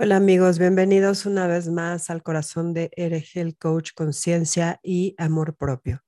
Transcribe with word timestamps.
Hola 0.00 0.14
amigos, 0.14 0.60
bienvenidos 0.60 1.26
una 1.26 1.48
vez 1.48 1.68
más 1.68 2.08
al 2.08 2.22
corazón 2.22 2.72
de 2.72 2.92
Eregel 2.96 3.56
Coach 3.56 3.90
Conciencia 3.96 4.78
y 4.80 5.16
Amor 5.18 5.56
Propio. 5.56 6.04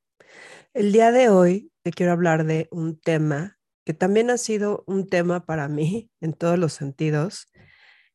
El 0.73 0.93
día 0.93 1.11
de 1.11 1.29
hoy 1.29 1.73
te 1.83 1.91
quiero 1.91 2.13
hablar 2.13 2.45
de 2.45 2.69
un 2.71 3.01
tema 3.01 3.59
que 3.85 3.93
también 3.93 4.31
ha 4.31 4.39
sido 4.39 4.85
un 4.87 5.09
tema 5.09 5.45
para 5.45 5.67
mí 5.67 6.09
en 6.21 6.35
todos 6.35 6.57
los 6.57 6.73
sentidos, 6.73 7.49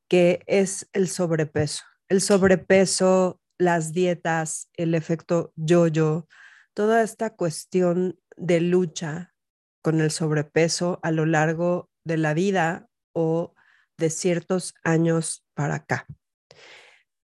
que 0.08 0.44
es 0.48 0.88
el 0.94 1.10
sobrepeso. 1.10 1.84
El 2.08 2.22
sobrepeso, 2.22 3.42
las 3.58 3.92
dietas, 3.92 4.70
el 4.76 4.96
efecto 4.96 5.52
yo-yo, 5.58 6.26
toda 6.74 7.04
esta 7.04 7.32
cuestión 7.32 8.18
de 8.38 8.62
lucha 8.62 9.34
con 9.82 10.00
el 10.00 10.12
sobrepeso 10.12 11.02
a 11.04 11.12
lo 11.12 11.26
largo 11.26 11.90
de 12.06 12.16
la 12.16 12.34
vida 12.34 12.88
o 13.12 13.55
de 13.98 14.10
ciertos 14.10 14.74
años 14.84 15.46
para 15.54 15.76
acá. 15.76 16.06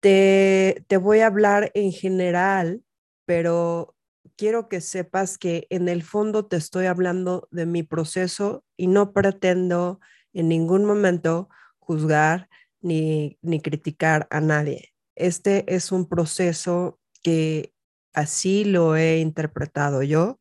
Te, 0.00 0.84
te 0.88 0.96
voy 0.96 1.20
a 1.20 1.26
hablar 1.26 1.70
en 1.74 1.92
general, 1.92 2.82
pero 3.24 3.96
quiero 4.36 4.68
que 4.68 4.80
sepas 4.80 5.38
que 5.38 5.66
en 5.70 5.88
el 5.88 6.02
fondo 6.02 6.46
te 6.46 6.56
estoy 6.56 6.86
hablando 6.86 7.48
de 7.50 7.66
mi 7.66 7.82
proceso 7.82 8.64
y 8.76 8.86
no 8.86 9.12
pretendo 9.12 10.00
en 10.32 10.48
ningún 10.48 10.84
momento 10.84 11.48
juzgar 11.78 12.48
ni, 12.80 13.38
ni 13.42 13.60
criticar 13.60 14.26
a 14.30 14.40
nadie. 14.40 14.92
Este 15.14 15.64
es 15.74 15.92
un 15.92 16.08
proceso 16.08 17.00
que 17.22 17.72
así 18.12 18.64
lo 18.64 18.96
he 18.96 19.18
interpretado 19.18 20.02
yo, 20.02 20.40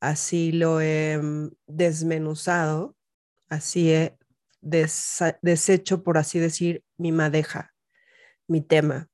así 0.00 0.52
lo 0.52 0.80
he 0.80 1.18
mm, 1.18 1.50
desmenuzado, 1.66 2.96
así 3.48 3.92
he 3.92 4.18
deshecho, 4.62 6.02
por 6.02 6.16
así 6.16 6.38
decir, 6.38 6.84
mi 6.96 7.12
madeja, 7.12 7.74
mi 8.46 8.62
tema. 8.62 9.08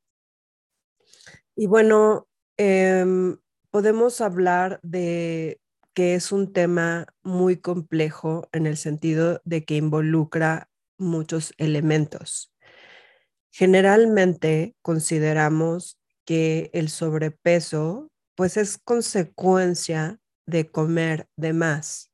Y 1.56 1.67
bueno, 1.67 2.28
em, 2.56 3.39
podemos 3.70 4.20
hablar 4.20 4.78
de 4.83 5.61
que 5.95 6.14
es 6.14 6.31
un 6.31 6.53
tema 6.53 7.06
muy 7.23 7.56
complejo 7.56 8.48
en 8.53 8.67
el 8.67 8.77
sentido 8.77 9.41
de 9.45 9.64
que 9.64 9.75
involucra 9.75 10.70
muchos 10.97 11.53
elementos. 11.58 12.53
Generalmente 13.51 14.77
consideramos 14.83 15.98
que 16.25 16.70
el 16.73 16.91
sobrepeso 16.91 18.12
pues 18.36 18.56
es 18.56 18.78
consecuencia 18.78 20.20
de 20.47 20.70
comer 20.70 21.27
de 21.34 21.53
más 21.53 22.12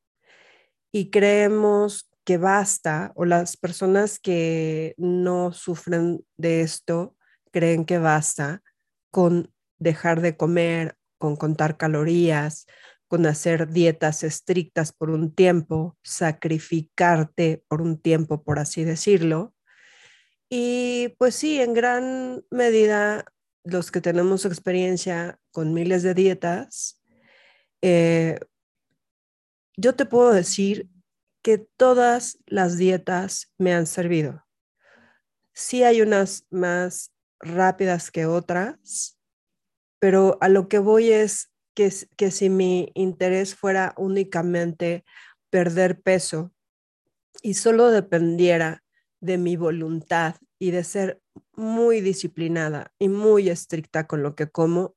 y 0.90 1.10
creemos 1.10 2.08
que 2.24 2.38
basta 2.38 3.12
o 3.14 3.24
las 3.24 3.56
personas 3.56 4.18
que 4.18 4.94
no 4.96 5.52
sufren 5.52 6.24
de 6.36 6.62
esto 6.62 7.16
creen 7.50 7.84
que 7.84 7.98
basta 7.98 8.62
con 9.10 9.52
dejar 9.78 10.20
de 10.20 10.36
comer, 10.36 10.96
con 11.18 11.36
contar 11.36 11.76
calorías, 11.76 12.66
con 13.06 13.26
hacer 13.26 13.68
dietas 13.68 14.24
estrictas 14.24 14.92
por 14.92 15.10
un 15.10 15.32
tiempo, 15.34 15.96
sacrificarte 16.02 17.62
por 17.68 17.82
un 17.82 18.00
tiempo, 18.00 18.42
por 18.42 18.58
así 18.58 18.84
decirlo. 18.84 19.54
Y 20.48 21.14
pues 21.18 21.34
sí, 21.34 21.60
en 21.60 21.74
gran 21.74 22.44
medida 22.50 23.26
los 23.62 23.90
que 23.90 24.00
tenemos 24.00 24.44
experiencia 24.44 25.38
con 25.52 25.72
miles 25.74 26.02
de 26.02 26.14
dietas, 26.14 27.00
eh, 27.82 28.38
yo 29.76 29.94
te 29.94 30.06
puedo 30.06 30.32
decir 30.32 30.88
que 31.44 31.58
todas 31.58 32.38
las 32.46 32.78
dietas 32.78 33.52
me 33.58 33.74
han 33.74 33.86
servido. 33.86 34.46
Sí 35.52 35.84
hay 35.84 36.00
unas 36.00 36.46
más 36.50 37.12
rápidas 37.38 38.10
que 38.10 38.24
otras, 38.24 39.18
pero 39.98 40.38
a 40.40 40.48
lo 40.48 40.68
que 40.68 40.78
voy 40.78 41.12
es 41.12 41.52
que, 41.74 41.92
que 42.16 42.30
si 42.30 42.48
mi 42.48 42.90
interés 42.94 43.54
fuera 43.54 43.92
únicamente 43.98 45.04
perder 45.50 46.00
peso 46.00 46.50
y 47.42 47.54
solo 47.54 47.90
dependiera 47.90 48.82
de 49.20 49.36
mi 49.36 49.56
voluntad 49.56 50.36
y 50.58 50.70
de 50.70 50.82
ser 50.82 51.20
muy 51.52 52.00
disciplinada 52.00 52.94
y 52.98 53.10
muy 53.10 53.50
estricta 53.50 54.06
con 54.06 54.22
lo 54.22 54.34
que 54.34 54.50
como, 54.50 54.96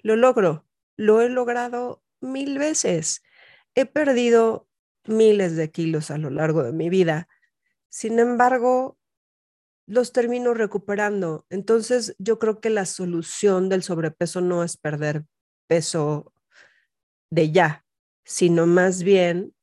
lo 0.00 0.16
logro. 0.16 0.66
Lo 0.96 1.22
he 1.22 1.28
logrado 1.28 2.02
mil 2.20 2.58
veces. 2.58 3.22
He 3.76 3.86
perdido 3.86 4.67
miles 5.08 5.56
de 5.56 5.70
kilos 5.70 6.10
a 6.10 6.18
lo 6.18 6.30
largo 6.30 6.62
de 6.62 6.72
mi 6.72 6.88
vida. 6.88 7.28
Sin 7.88 8.18
embargo, 8.18 8.98
los 9.86 10.12
termino 10.12 10.54
recuperando. 10.54 11.46
Entonces, 11.48 12.14
yo 12.18 12.38
creo 12.38 12.60
que 12.60 12.70
la 12.70 12.84
solución 12.84 13.68
del 13.68 13.82
sobrepeso 13.82 14.40
no 14.40 14.62
es 14.62 14.76
perder 14.76 15.24
peso 15.66 16.32
de 17.30 17.50
ya, 17.50 17.84
sino 18.24 18.66
más 18.66 19.02
bien 19.02 19.54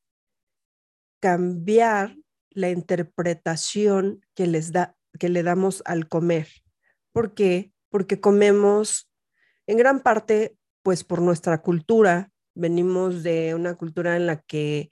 cambiar 1.20 2.16
la 2.50 2.70
interpretación 2.70 4.24
que 4.34 4.46
les 4.46 4.72
da 4.72 4.96
que 5.18 5.28
le 5.28 5.42
damos 5.42 5.82
al 5.86 6.08
comer. 6.08 6.48
¿Por 7.12 7.34
qué? 7.34 7.72
Porque 7.88 8.20
comemos 8.20 9.10
en 9.66 9.78
gran 9.78 10.02
parte 10.02 10.56
pues 10.82 11.04
por 11.04 11.22
nuestra 11.22 11.62
cultura. 11.62 12.30
Venimos 12.54 13.22
de 13.22 13.54
una 13.54 13.74
cultura 13.74 14.16
en 14.16 14.26
la 14.26 14.40
que 14.42 14.90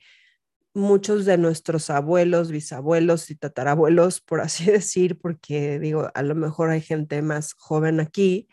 muchos 0.75 1.25
de 1.25 1.39
nuestros 1.39 1.89
abuelos, 1.89 2.51
bisabuelos 2.51 3.31
y 3.31 3.37
tatarabuelos, 3.37 4.21
por 4.21 4.41
así 4.41 4.67
decir, 4.71 5.19
porque 5.19 5.79
digo, 5.79 6.11
a 6.12 6.23
lo 6.23 6.35
mejor 6.35 6.71
hay 6.71 6.81
gente 6.81 7.23
más 7.23 7.55
joven 7.55 8.01
aquí, 8.01 8.49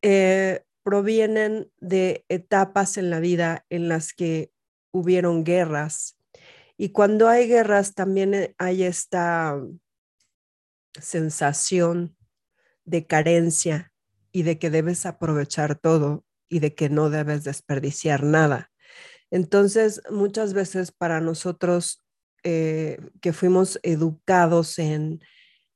eh, 0.00 0.64
provienen 0.82 1.70
de 1.78 2.24
etapas 2.28 2.96
en 2.96 3.10
la 3.10 3.20
vida 3.20 3.66
en 3.70 3.88
las 3.88 4.14
que 4.14 4.52
hubieron 4.92 5.44
guerras. 5.44 6.16
Y 6.76 6.90
cuando 6.90 7.28
hay 7.28 7.46
guerras 7.46 7.94
también 7.94 8.34
eh, 8.34 8.54
hay 8.58 8.84
esta 8.84 9.60
sensación 11.00 12.16
de 12.84 13.06
carencia 13.06 13.92
y 14.32 14.42
de 14.42 14.58
que 14.58 14.70
debes 14.70 15.06
aprovechar 15.06 15.78
todo 15.78 16.24
y 16.48 16.58
de 16.58 16.74
que 16.74 16.88
no 16.88 17.10
debes 17.10 17.44
desperdiciar 17.44 18.24
nada. 18.24 18.71
Entonces, 19.32 20.02
muchas 20.10 20.52
veces 20.52 20.92
para 20.92 21.22
nosotros 21.22 22.04
eh, 22.44 22.98
que 23.22 23.32
fuimos 23.32 23.80
educados 23.82 24.78
en 24.78 25.20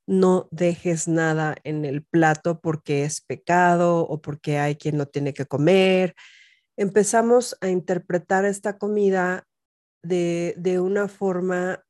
no 0.07 0.47
dejes 0.51 1.09
nada 1.09 1.57
en 1.65 1.87
el 1.87 2.05
plato 2.05 2.61
porque 2.61 3.05
es 3.05 3.23
pecado 3.23 4.01
o 4.01 4.21
porque 4.21 4.59
hay 4.59 4.77
quien 4.77 4.99
no 4.99 5.07
tiene 5.07 5.33
que 5.33 5.47
comer, 5.47 6.15
empezamos 6.77 7.57
a 7.63 7.69
interpretar 7.69 8.45
esta 8.45 8.77
comida 8.77 9.49
de, 10.03 10.55
de 10.59 10.79
una 10.79 11.09
forma 11.09 11.83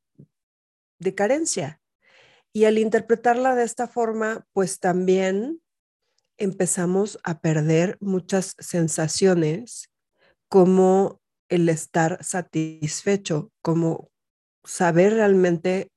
de 0.99 1.15
carencia. 1.15 1.81
Y 2.53 2.63
al 2.63 2.77
interpretarla 2.77 3.55
de 3.55 3.65
esta 3.65 3.89
forma, 3.89 4.47
pues 4.53 4.79
también 4.79 5.61
empezamos 6.37 7.19
a 7.23 7.41
perder 7.41 7.97
muchas 7.99 8.55
sensaciones 8.57 9.91
como 10.47 11.19
el 11.49 11.69
estar 11.69 12.23
satisfecho, 12.23 13.51
como 13.61 14.09
saber 14.63 15.13
realmente 15.13 15.89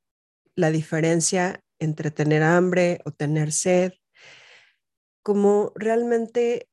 la 0.54 0.70
diferencia 0.70 1.60
entre 1.78 2.10
tener 2.10 2.42
hambre 2.42 3.00
o 3.04 3.10
tener 3.10 3.52
sed, 3.52 3.92
como 5.22 5.72
realmente 5.74 6.68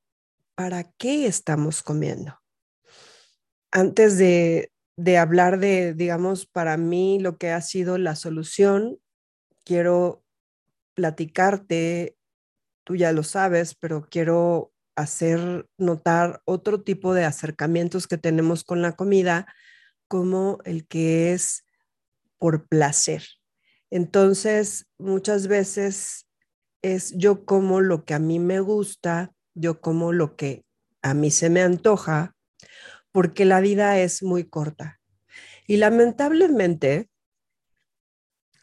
para 0.55 0.83
qué 0.97 1.27
estamos 1.27 1.83
comiendo. 1.83 2.39
Antes 3.71 4.17
de, 4.17 4.71
de 4.97 5.17
hablar 5.17 5.59
de, 5.59 5.94
digamos, 5.94 6.45
para 6.45 6.77
mí 6.77 7.19
lo 7.19 7.38
que 7.38 7.51
ha 7.51 7.61
sido 7.61 7.97
la 7.97 8.15
solución, 8.15 8.99
quiero 9.63 10.23
platicarte, 10.94 12.18
tú 12.83 12.95
ya 12.95 13.12
lo 13.12 13.23
sabes, 13.23 13.75
pero 13.75 14.07
quiero 14.09 14.71
hacer 14.97 15.67
notar 15.77 16.41
otro 16.44 16.81
tipo 16.81 17.13
de 17.13 17.23
acercamientos 17.23 18.07
que 18.07 18.17
tenemos 18.17 18.63
con 18.63 18.81
la 18.81 18.94
comida, 18.94 19.47
como 20.07 20.57
el 20.65 20.88
que 20.88 21.33
es 21.33 21.63
por 22.39 22.67
placer. 22.67 23.23
Entonces, 23.91 24.88
muchas 24.97 25.47
veces 25.47 26.27
es 26.81 27.13
yo 27.15 27.45
como 27.45 27.79
lo 27.79 28.05
que 28.05 28.15
a 28.15 28.19
mí 28.19 28.39
me 28.39 28.59
gusta, 28.59 29.33
yo 29.53 29.81
como 29.81 30.11
lo 30.13 30.35
que 30.35 30.65
a 31.03 31.13
mí 31.13 31.31
se 31.31 31.49
me 31.49 31.61
antoja, 31.61 32.35
porque 33.11 33.45
la 33.45 33.61
vida 33.61 33.99
es 33.99 34.23
muy 34.23 34.45
corta. 34.45 34.99
Y 35.67 35.77
lamentablemente, 35.77 37.09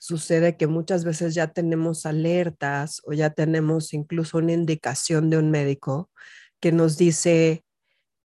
sucede 0.04 0.58
que 0.58 0.66
muchas 0.66 1.02
veces 1.02 1.34
ya 1.34 1.46
tenemos 1.46 2.04
alertas 2.04 3.00
o 3.04 3.14
ya 3.14 3.30
tenemos 3.30 3.94
incluso 3.94 4.36
una 4.36 4.52
indicación 4.52 5.30
de 5.30 5.38
un 5.38 5.50
médico 5.50 6.10
que 6.60 6.72
nos 6.72 6.98
dice 6.98 7.64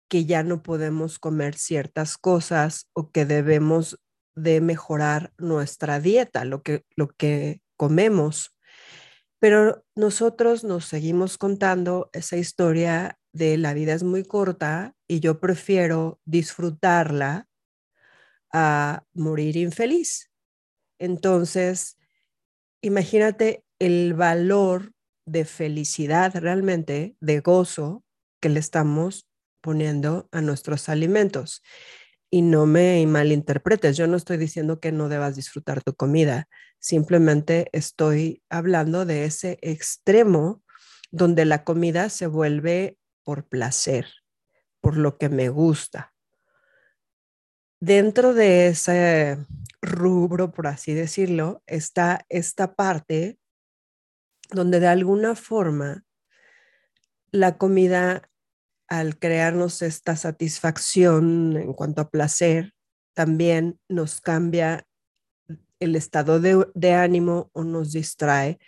que 0.08 0.24
ya 0.24 0.42
no 0.42 0.64
podemos 0.64 1.20
comer 1.20 1.54
ciertas 1.54 2.18
cosas 2.18 2.88
o 2.94 3.12
que 3.12 3.26
debemos 3.26 4.00
de 4.34 4.60
mejorar 4.60 5.32
nuestra 5.38 6.00
dieta, 6.00 6.44
lo 6.44 6.64
que, 6.64 6.84
lo 6.96 7.10
que 7.10 7.60
comemos. 7.76 8.56
Pero 9.38 9.84
nosotros 9.94 10.64
nos 10.64 10.84
seguimos 10.84 11.38
contando 11.38 12.10
esa 12.12 12.36
historia 12.36 13.20
de 13.32 13.56
la 13.56 13.72
vida 13.72 13.92
es 13.94 14.02
muy 14.02 14.24
corta 14.24 14.96
y 15.06 15.20
yo 15.20 15.38
prefiero 15.38 16.18
disfrutarla 16.24 17.46
a 18.52 19.04
morir 19.14 19.56
infeliz. 19.56 20.27
Entonces, 20.98 21.96
imagínate 22.82 23.64
el 23.78 24.14
valor 24.14 24.92
de 25.26 25.44
felicidad 25.44 26.34
realmente, 26.36 27.16
de 27.20 27.40
gozo 27.40 28.04
que 28.40 28.48
le 28.48 28.60
estamos 28.60 29.26
poniendo 29.60 30.28
a 30.32 30.40
nuestros 30.40 30.88
alimentos. 30.88 31.62
Y 32.30 32.42
no 32.42 32.66
me 32.66 33.06
malinterpretes, 33.06 33.96
yo 33.96 34.06
no 34.06 34.16
estoy 34.16 34.36
diciendo 34.36 34.80
que 34.80 34.92
no 34.92 35.08
debas 35.08 35.36
disfrutar 35.36 35.82
tu 35.82 35.94
comida, 35.94 36.48
simplemente 36.78 37.68
estoy 37.72 38.42
hablando 38.50 39.04
de 39.06 39.24
ese 39.24 39.58
extremo 39.62 40.62
donde 41.10 41.44
la 41.46 41.64
comida 41.64 42.10
se 42.10 42.26
vuelve 42.26 42.98
por 43.24 43.48
placer, 43.48 44.06
por 44.80 44.96
lo 44.96 45.18
que 45.18 45.28
me 45.30 45.48
gusta. 45.48 46.12
Dentro 47.80 48.34
de 48.34 48.68
ese 48.68 49.38
rubro, 49.80 50.50
por 50.50 50.66
así 50.66 50.94
decirlo, 50.94 51.62
está 51.66 52.26
esta 52.28 52.74
parte 52.74 53.38
donde 54.50 54.80
de 54.80 54.88
alguna 54.88 55.34
forma 55.36 56.04
la 57.30 57.56
comida 57.58 58.28
al 58.88 59.18
crearnos 59.18 59.82
esta 59.82 60.16
satisfacción 60.16 61.56
en 61.56 61.74
cuanto 61.74 62.00
a 62.00 62.10
placer, 62.10 62.74
también 63.14 63.78
nos 63.88 64.20
cambia 64.20 64.86
el 65.78 65.94
estado 65.94 66.40
de, 66.40 66.94
ánimo 66.94 67.50
o 67.52 67.64
nos 67.64 67.92
distrae 67.92 68.58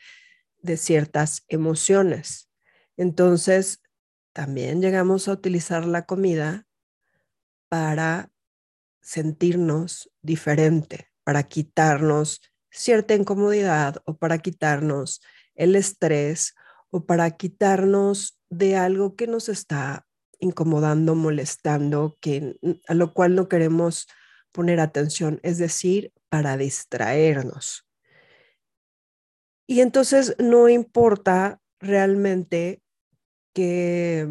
de 0.59 0.77
ciertas 0.77 1.45
emociones. 1.49 2.51
Entonces, 2.97 3.83
también 4.33 4.83
llegamos 4.83 5.27
a 5.27 5.33
utilizar 5.33 5.87
la 5.87 6.05
comida 6.05 6.67
para 7.69 8.31
sentirnos 9.01 10.11
diferente, 10.23 11.11
para 11.25 11.43
quitarnos 11.45 12.41
cierta 12.71 13.15
incomodidad 13.15 13.97
o 14.05 14.17
para 14.17 14.39
quitarnos 14.39 15.21
el 15.55 15.77
estrés 15.77 16.55
o 16.91 17.05
para 17.05 17.31
quitarnos 17.33 18.41
de 18.49 18.77
algo 18.77 19.17
que 19.17 19.27
nos 19.27 19.49
está 19.49 20.07
incomodando, 20.39 21.15
molestando, 21.15 22.17
que, 22.21 22.59
a 22.89 22.95
lo 22.95 23.13
cual 23.13 23.35
no 23.35 23.49
queremos 23.49 24.09
poner 24.53 24.81
atención, 24.81 25.39
es 25.43 25.59
decir, 25.59 26.13
para 26.29 26.57
distraernos. 26.57 27.87
Y 29.67 29.83
entonces 29.83 30.35
no 30.39 30.69
importa 30.69 31.61
realmente 31.79 32.83
que, 33.55 34.27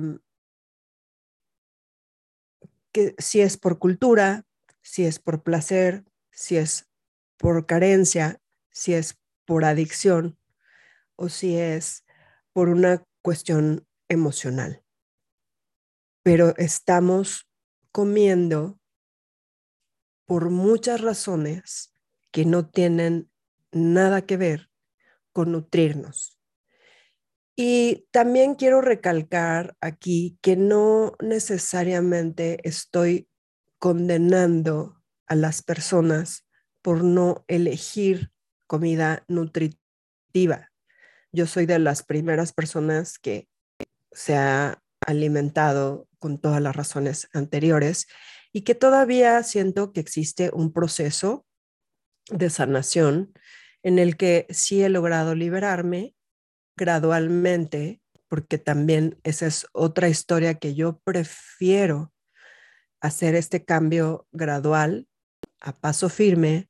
que 2.91 3.15
si 3.17 3.39
es 3.39 3.57
por 3.57 3.79
cultura, 3.79 4.45
si 4.89 5.05
es 5.05 5.19
por 5.19 5.43
placer, 5.43 6.03
si 6.31 6.57
es 6.57 6.89
por 7.37 7.65
carencia, 7.65 8.41
si 8.71 8.93
es 8.93 9.17
por 9.45 9.65
adicción 9.65 10.37
o 11.15 11.29
si 11.29 11.57
es 11.57 12.05
por 12.53 12.69
una 12.69 13.03
cuestión 13.21 13.85
emocional 14.07 14.83
pero 16.23 16.55
estamos 16.57 17.49
comiendo 17.91 18.79
por 20.25 20.49
muchas 20.49 21.01
razones 21.01 21.93
que 22.31 22.45
no 22.45 22.69
tienen 22.69 23.31
nada 23.71 24.25
que 24.25 24.37
ver 24.37 24.69
con 25.31 25.51
nutrirnos. 25.51 26.39
Y 27.55 28.07
también 28.11 28.55
quiero 28.55 28.81
recalcar 28.81 29.75
aquí 29.81 30.37
que 30.41 30.55
no 30.55 31.15
necesariamente 31.19 32.59
estoy 32.63 33.27
condenando 33.79 35.01
a 35.27 35.35
las 35.35 35.61
personas 35.61 36.45
por 36.81 37.03
no 37.03 37.43
elegir 37.47 38.31
comida 38.67 39.23
nutritiva. 39.27 40.71
Yo 41.31 41.47
soy 41.47 41.65
de 41.65 41.79
las 41.79 42.03
primeras 42.03 42.53
personas 42.53 43.17
que 43.19 43.47
se 44.11 44.35
ha 44.35 44.83
alimentado 45.05 46.07
con 46.19 46.37
todas 46.37 46.61
las 46.61 46.75
razones 46.75 47.29
anteriores 47.33 48.07
y 48.51 48.61
que 48.61 48.75
todavía 48.75 49.41
siento 49.43 49.93
que 49.93 49.99
existe 49.99 50.51
un 50.53 50.73
proceso 50.73 51.45
de 52.29 52.49
sanación 52.49 53.33
en 53.83 53.99
el 53.99 54.17
que 54.17 54.45
sí 54.49 54.83
he 54.83 54.89
logrado 54.89 55.35
liberarme 55.35 56.15
gradualmente, 56.75 58.01
porque 58.27 58.57
también 58.57 59.19
esa 59.23 59.47
es 59.47 59.67
otra 59.71 60.09
historia 60.09 60.55
que 60.55 60.75
yo 60.75 60.99
prefiero 61.03 62.13
hacer 63.01 63.35
este 63.35 63.63
cambio 63.63 64.27
gradual 64.31 65.07
a 65.61 65.73
paso 65.73 66.09
firme 66.09 66.69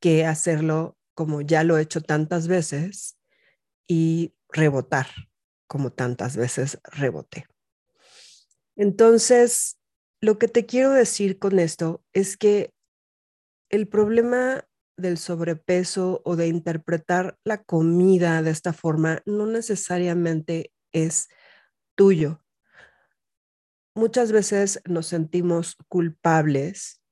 que 0.00 0.26
hacerlo 0.26 0.96
como 1.14 1.40
ya 1.40 1.64
lo 1.64 1.78
he 1.78 1.82
hecho 1.82 2.00
tantas 2.00 2.48
veces 2.48 3.18
y 3.86 4.34
rebotar 4.48 5.06
como 5.66 5.92
tantas 5.92 6.36
veces 6.36 6.78
reboté. 6.84 7.46
Entonces, 8.76 9.78
lo 10.20 10.38
que 10.38 10.48
te 10.48 10.66
quiero 10.66 10.90
decir 10.92 11.38
con 11.38 11.58
esto 11.58 12.02
es 12.12 12.36
que 12.36 12.72
el 13.70 13.88
problema 13.88 14.66
del 14.96 15.18
sobrepeso 15.18 16.20
o 16.24 16.36
de 16.36 16.48
interpretar 16.48 17.38
la 17.44 17.62
comida 17.62 18.42
de 18.42 18.50
esta 18.50 18.72
forma 18.72 19.22
no 19.24 19.46
necesariamente 19.46 20.72
es 20.92 21.28
tuyo. 21.94 22.41
Muchas 23.94 24.32
veces 24.32 24.80
nos 24.86 25.06
sentimos 25.06 25.76
culpables 25.88 27.02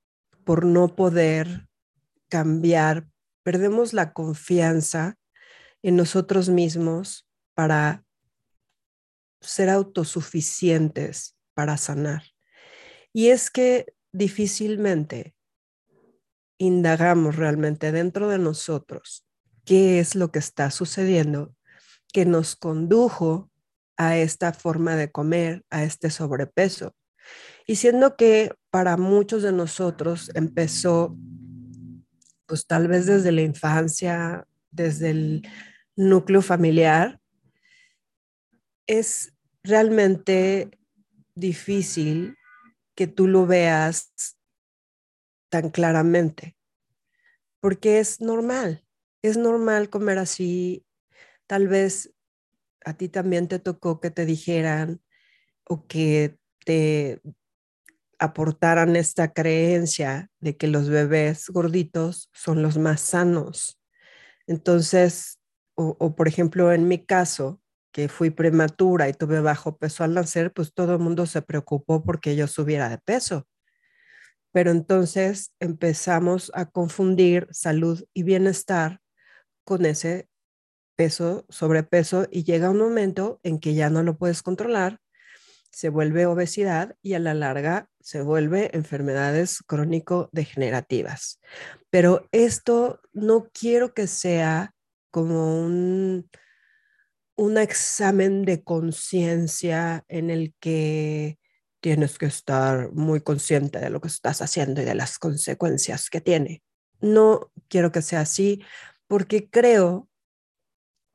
por 0.43 0.65
no 0.65 0.95
poder 0.95 1.67
cambiar, 2.27 3.07
perdemos 3.43 3.93
la 3.93 4.13
confianza 4.13 5.17
en 5.83 5.95
nosotros 5.95 6.49
mismos 6.49 7.27
para 7.53 8.03
ser 9.41 9.69
autosuficientes 9.69 11.35
para 11.53 11.77
sanar. 11.77 12.23
Y 13.13 13.27
es 13.27 13.51
que 13.51 13.93
difícilmente 14.11 15.35
indagamos 16.57 17.35
realmente 17.35 17.91
dentro 17.91 18.29
de 18.29 18.37
nosotros 18.39 19.25
qué 19.65 19.99
es 19.99 20.15
lo 20.15 20.31
que 20.31 20.39
está 20.39 20.71
sucediendo 20.71 21.55
que 22.13 22.25
nos 22.25 22.55
condujo 22.55 23.50
a 24.01 24.17
esta 24.17 24.51
forma 24.51 24.95
de 24.95 25.11
comer, 25.11 25.63
a 25.69 25.83
este 25.83 26.09
sobrepeso. 26.09 26.95
Y 27.67 27.75
siendo 27.75 28.15
que 28.15 28.51
para 28.71 28.97
muchos 28.97 29.43
de 29.43 29.51
nosotros 29.51 30.31
empezó, 30.33 31.15
pues 32.47 32.65
tal 32.65 32.87
vez 32.87 33.05
desde 33.05 33.31
la 33.31 33.43
infancia, 33.43 34.47
desde 34.71 35.11
el 35.11 35.47
núcleo 35.95 36.41
familiar, 36.41 37.19
es 38.87 39.33
realmente 39.61 40.71
difícil 41.35 42.35
que 42.95 43.05
tú 43.05 43.27
lo 43.27 43.45
veas 43.45 44.35
tan 45.49 45.69
claramente, 45.69 46.57
porque 47.59 47.99
es 47.99 48.19
normal, 48.19 48.83
es 49.21 49.37
normal 49.37 49.91
comer 49.91 50.17
así. 50.17 50.87
Tal 51.45 51.67
vez 51.67 52.11
a 52.85 52.93
ti 52.93 53.09
también 53.09 53.47
te 53.47 53.59
tocó 53.59 53.99
que 53.99 54.11
te 54.11 54.25
dijeran 54.25 55.01
o 55.65 55.87
que 55.87 56.37
te 56.65 57.21
aportaran 58.19 58.95
esta 58.95 59.33
creencia 59.33 60.29
de 60.39 60.55
que 60.55 60.67
los 60.67 60.89
bebés 60.89 61.49
gorditos 61.49 62.29
son 62.33 62.61
los 62.61 62.77
más 62.77 63.01
sanos. 63.01 63.79
Entonces, 64.47 65.39
o, 65.75 66.15
por 66.15 66.27
ejemplo, 66.27 66.71
en 66.71 66.87
mi 66.87 67.03
caso, 67.03 67.59
que 67.91 68.07
fui 68.07 68.29
prematura 68.29 69.09
y 69.09 69.13
tuve 69.13 69.41
bajo 69.41 69.77
peso 69.77 70.03
al 70.03 70.13
nacer, 70.13 70.53
pues 70.53 70.73
todo 70.73 70.93
el 70.93 70.99
mundo 70.99 71.25
se 71.25 71.41
preocupó 71.41 72.03
porque 72.03 72.35
yo 72.35 72.47
subiera 72.47 72.89
de 72.89 72.99
peso. 72.99 73.47
Pero 74.51 74.71
entonces 74.71 75.53
empezamos 75.59 76.51
a 76.53 76.65
confundir 76.65 77.47
salud 77.51 78.03
y 78.13 78.23
bienestar 78.23 78.99
con 79.63 79.85
ese 79.85 80.29
peso, 80.95 81.45
sobrepeso, 81.49 82.27
y 82.31 82.43
llega 82.43 82.69
un 82.69 82.77
momento 82.77 83.39
en 83.43 83.59
que 83.59 83.73
ya 83.73 83.89
no 83.89 84.03
lo 84.03 84.17
puedes 84.17 84.41
controlar, 84.43 84.99
se 85.71 85.89
vuelve 85.89 86.25
obesidad 86.25 86.95
y 87.01 87.13
a 87.13 87.19
la 87.19 87.33
larga 87.33 87.89
se 88.01 88.21
vuelve 88.21 88.69
enfermedades 88.73 89.63
crónico-degenerativas. 89.65 91.39
Pero 91.89 92.27
esto 92.31 92.99
no 93.13 93.49
quiero 93.53 93.93
que 93.93 94.07
sea 94.07 94.73
como 95.11 95.63
un, 95.63 96.29
un 97.35 97.57
examen 97.57 98.43
de 98.43 98.63
conciencia 98.63 100.03
en 100.07 100.29
el 100.29 100.53
que 100.59 101.39
tienes 101.79 102.17
que 102.17 102.27
estar 102.27 102.91
muy 102.91 103.21
consciente 103.21 103.79
de 103.79 103.89
lo 103.89 104.01
que 104.01 104.07
estás 104.07 104.41
haciendo 104.41 104.81
y 104.81 104.85
de 104.85 104.95
las 104.95 105.17
consecuencias 105.17 106.09
que 106.09 106.21
tiene. 106.21 106.63
No 106.99 107.51
quiero 107.67 107.91
que 107.91 108.01
sea 108.01 108.21
así 108.21 108.61
porque 109.07 109.49
creo 109.49 110.07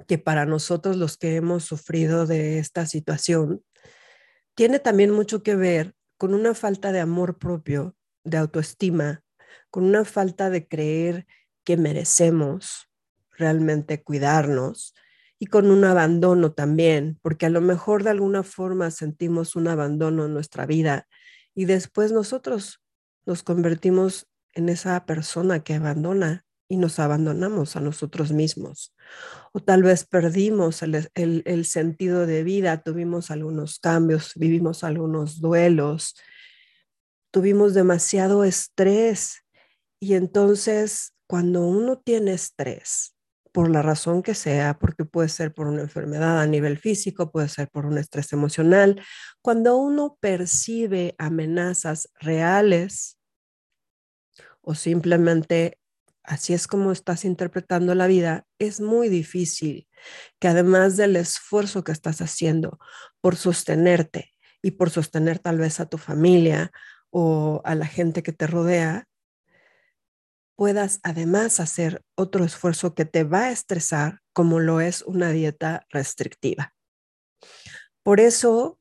que 0.06 0.18
para 0.18 0.46
nosotros 0.46 0.96
los 0.96 1.16
que 1.16 1.36
hemos 1.36 1.64
sufrido 1.64 2.26
de 2.26 2.58
esta 2.58 2.86
situación, 2.86 3.62
tiene 4.54 4.78
también 4.78 5.10
mucho 5.10 5.42
que 5.42 5.56
ver 5.56 5.94
con 6.16 6.34
una 6.34 6.54
falta 6.54 6.92
de 6.92 7.00
amor 7.00 7.38
propio, 7.38 7.96
de 8.24 8.38
autoestima, 8.38 9.22
con 9.70 9.84
una 9.84 10.04
falta 10.04 10.50
de 10.50 10.66
creer 10.66 11.26
que 11.64 11.76
merecemos 11.76 12.88
realmente 13.32 14.02
cuidarnos 14.02 14.94
y 15.38 15.46
con 15.46 15.70
un 15.70 15.84
abandono 15.84 16.52
también, 16.52 17.18
porque 17.20 17.46
a 17.46 17.50
lo 17.50 17.60
mejor 17.60 18.02
de 18.02 18.10
alguna 18.10 18.42
forma 18.42 18.90
sentimos 18.90 19.56
un 19.56 19.68
abandono 19.68 20.24
en 20.24 20.32
nuestra 20.32 20.64
vida 20.64 21.06
y 21.54 21.66
después 21.66 22.12
nosotros 22.12 22.80
nos 23.26 23.42
convertimos 23.42 24.28
en 24.54 24.70
esa 24.70 25.04
persona 25.04 25.62
que 25.62 25.74
abandona 25.74 26.45
y 26.68 26.76
nos 26.76 26.98
abandonamos 26.98 27.76
a 27.76 27.80
nosotros 27.80 28.32
mismos. 28.32 28.94
O 29.52 29.60
tal 29.60 29.82
vez 29.82 30.04
perdimos 30.04 30.82
el, 30.82 31.08
el, 31.14 31.64
sentido 31.64 32.26
de 32.26 32.42
vida, 32.42 32.82
tuvimos 32.82 33.30
algunos 33.30 33.78
cambios, 33.78 34.32
vivimos 34.34 34.84
algunos 34.84 35.40
duelos, 35.40 36.16
tuvimos 37.30 37.74
demasiado 37.74 38.44
estrés 38.44 39.44
y 40.00 40.14
entonces 40.14 41.14
cuando 41.26 41.66
uno 41.66 41.98
tiene 41.98 42.32
estrés, 42.32 43.16
por 43.56 43.70
la 43.70 43.80
razón 43.80 44.22
que 44.22 44.34
sea, 44.34 44.78
porque 44.78 45.06
puede 45.06 45.30
ser 45.30 45.54
por 45.54 45.66
una 45.66 45.80
enfermedad 45.80 46.42
a 46.42 46.46
nivel 46.46 46.76
físico, 46.76 47.30
puede 47.30 47.48
ser 47.48 47.70
por 47.70 47.86
un 47.86 47.96
estrés 47.96 48.32
emocional, 48.34 49.02
cuando 49.40 49.78
uno 49.78 50.18
percibe 50.20 51.14
amenazas 51.16 52.10
reales 52.20 53.18
o 54.60 54.74
simplemente 54.74 55.78
así 56.26 56.52
es 56.52 56.66
como 56.66 56.92
estás 56.92 57.24
interpretando 57.24 57.94
la 57.94 58.06
vida, 58.06 58.46
es 58.58 58.80
muy 58.80 59.08
difícil 59.08 59.88
que 60.38 60.48
además 60.48 60.96
del 60.96 61.16
esfuerzo 61.16 61.84
que 61.84 61.92
estás 61.92 62.20
haciendo 62.20 62.78
por 63.20 63.36
sostenerte 63.36 64.34
y 64.62 64.72
por 64.72 64.90
sostener 64.90 65.38
tal 65.38 65.58
vez 65.58 65.80
a 65.80 65.86
tu 65.86 65.98
familia 65.98 66.72
o 67.10 67.62
a 67.64 67.74
la 67.74 67.86
gente 67.86 68.22
que 68.22 68.32
te 68.32 68.46
rodea, 68.46 69.06
puedas 70.56 71.00
además 71.02 71.60
hacer 71.60 72.02
otro 72.16 72.44
esfuerzo 72.44 72.94
que 72.94 73.04
te 73.04 73.24
va 73.24 73.44
a 73.44 73.52
estresar, 73.52 74.20
como 74.32 74.58
lo 74.58 74.80
es 74.80 75.02
una 75.02 75.30
dieta 75.30 75.86
restrictiva. 75.90 76.74
Por 78.02 78.20
eso, 78.20 78.78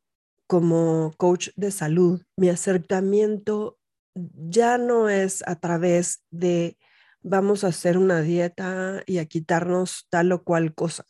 como 0.47 1.13
coach 1.17 1.49
de 1.55 1.71
salud, 1.71 2.23
mi 2.37 2.49
acercamiento 2.49 3.77
ya 4.15 4.77
no 4.77 5.09
es 5.09 5.43
a 5.47 5.59
través 5.59 6.23
de 6.31 6.77
vamos 7.25 7.63
a 7.63 7.67
hacer 7.67 7.97
una 7.97 8.21
dieta 8.21 9.01
y 9.07 9.17
a 9.17 9.25
quitarnos 9.25 10.05
tal 10.09 10.31
o 10.31 10.43
cual 10.43 10.75
cosa. 10.75 11.05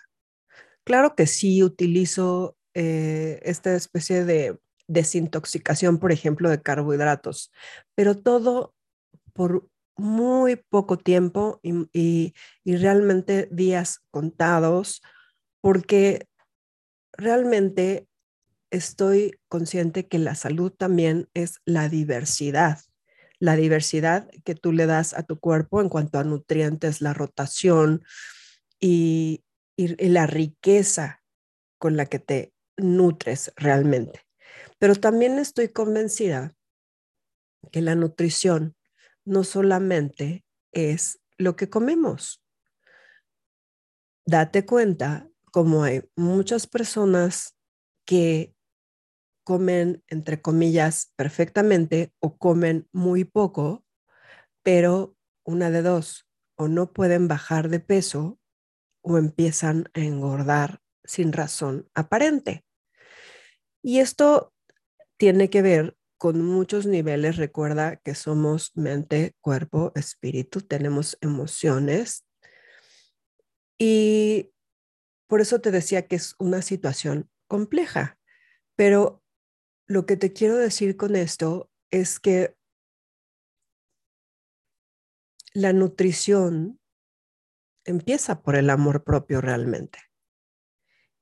Claro 0.86 1.15
que 1.15 1.27
sí 1.27 1.62
utilizo 1.62 2.57
eh, 2.74 3.41
esta 3.43 3.75
especie 3.75 4.24
de 4.24 4.57
desintoxicación, 4.88 6.00
por 6.00 6.12
ejemplo, 6.12 6.50
de 6.50 6.62
carbohidratos, 6.62 7.51
pero 7.95 8.17
todo 8.17 8.74
por 9.34 9.67
muy 9.98 10.55
poco 10.55 10.98
tiempo 10.98 11.60
y, 11.63 12.34
realmente 12.65 13.48
días 13.51 14.01
contados, 14.12 15.01
porque 15.62 16.27
realmente 17.13 18.07
estoy 18.72 19.39
consciente 19.50 20.07
que 20.07 20.19
la 20.19 20.36
salud 20.36 20.72
también 20.72 21.29
es 21.34 21.60
la 21.65 21.89
diversidad, 21.89 22.79
la 23.39 23.56
diversidad 23.56 24.30
que 24.44 24.56
tú 24.56 24.72
le 24.72 24.86
das 24.86 25.13
a 25.13 25.24
tu 25.24 25.39
cuerpo 25.39 25.82
en 25.82 25.89
cuanto 25.89 26.20
a 26.20 26.24
nutrientes, 26.24 27.01
la 27.01 27.13
rotación 27.13 28.04
y 28.80 29.44
la 29.77 30.25
riqueza 30.25 31.22
con 31.77 31.98
la 31.98 32.06
que 32.06 32.20
te 32.20 32.54
nutres 32.77 33.51
realmente. 33.56 34.22
Pero 34.80 34.96
también 34.96 35.38
estoy 35.39 35.70
convencida 35.70 36.56
que 37.72 37.82
la 37.82 37.96
nutrición 37.96 38.75
no 39.25 39.44
solamente 39.44 40.46
es 40.72 41.20
lo 41.38 41.56
que 41.56 41.70
comemos. 41.70 42.42
Date 44.25 44.65
cuenta 44.65 45.30
como 45.51 45.84
hay 45.84 46.01
muchas 46.15 46.68
personas 46.68 47.56
que 48.06 48.54
comen, 49.45 50.03
entre 50.07 50.41
comillas, 50.41 51.13
perfectamente 51.15 52.11
o 52.19 52.37
comen 52.37 52.89
muy 52.91 53.23
poco, 53.23 53.85
pero 54.63 55.15
una 55.45 55.71
de 55.71 55.81
dos, 55.81 56.27
o 56.57 56.67
no 56.67 56.91
pueden 56.91 57.29
bajar 57.29 57.69
de 57.69 57.79
peso 57.79 58.39
o 59.01 59.17
empiezan 59.17 59.89
a 59.93 60.01
engordar 60.01 60.81
sin 61.03 61.31
razón 61.31 61.87
aparente. 61.93 62.65
Y 63.83 63.99
esto 63.99 64.53
tiene 65.17 65.49
que 65.49 65.61
ver 65.61 65.95
con 66.17 66.41
muchos 66.41 66.87
niveles. 66.87 67.37
Recuerda 67.37 67.97
que 67.97 68.15
somos 68.15 68.71
mente, 68.75 69.35
cuerpo, 69.41 69.91
espíritu, 69.95 70.61
tenemos 70.61 71.17
emociones. 71.21 72.25
Y 73.77 74.51
por 75.27 75.41
eso 75.41 75.61
te 75.61 75.69
decía 75.69 76.07
que 76.07 76.15
es 76.15 76.35
una 76.39 76.63
situación 76.63 77.29
compleja. 77.47 78.17
Pero 78.75 79.23
lo 79.88 80.06
que 80.06 80.18
te 80.18 80.34
quiero 80.34 80.56
decir 80.58 80.98
con 80.98 81.15
esto 81.15 81.70
es 81.92 82.20
que 82.20 82.56
la 85.54 85.74
nutrición 85.74 86.80
empieza 87.86 88.42
por 88.42 88.56
el 88.56 88.70
amor 88.70 89.04
propio 89.04 89.42
realmente. 89.42 90.00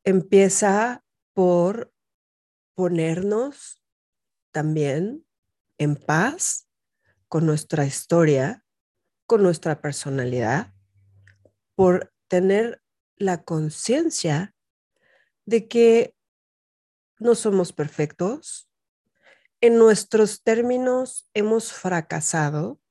Empieza 0.04 1.04
por 1.34 1.94
ponernos 2.74 3.84
también 4.52 5.26
en 5.78 5.96
paz 5.96 6.68
con 7.28 7.46
nuestra 7.46 7.86
historia, 7.86 8.66
con 9.26 9.44
nuestra 9.44 9.82
personalidad, 9.82 10.74
por 11.76 12.14
tener 12.28 12.82
la 13.18 13.44
conciencia 13.44 14.56
de 15.46 15.68
que 15.68 16.16
no 17.24 17.36
somos 17.36 17.74
perfectos, 17.74 18.70
en 19.62 19.78
nuestros 19.78 20.44
términos 20.44 21.30
hemos 21.34 21.72
fracasado 21.72 22.82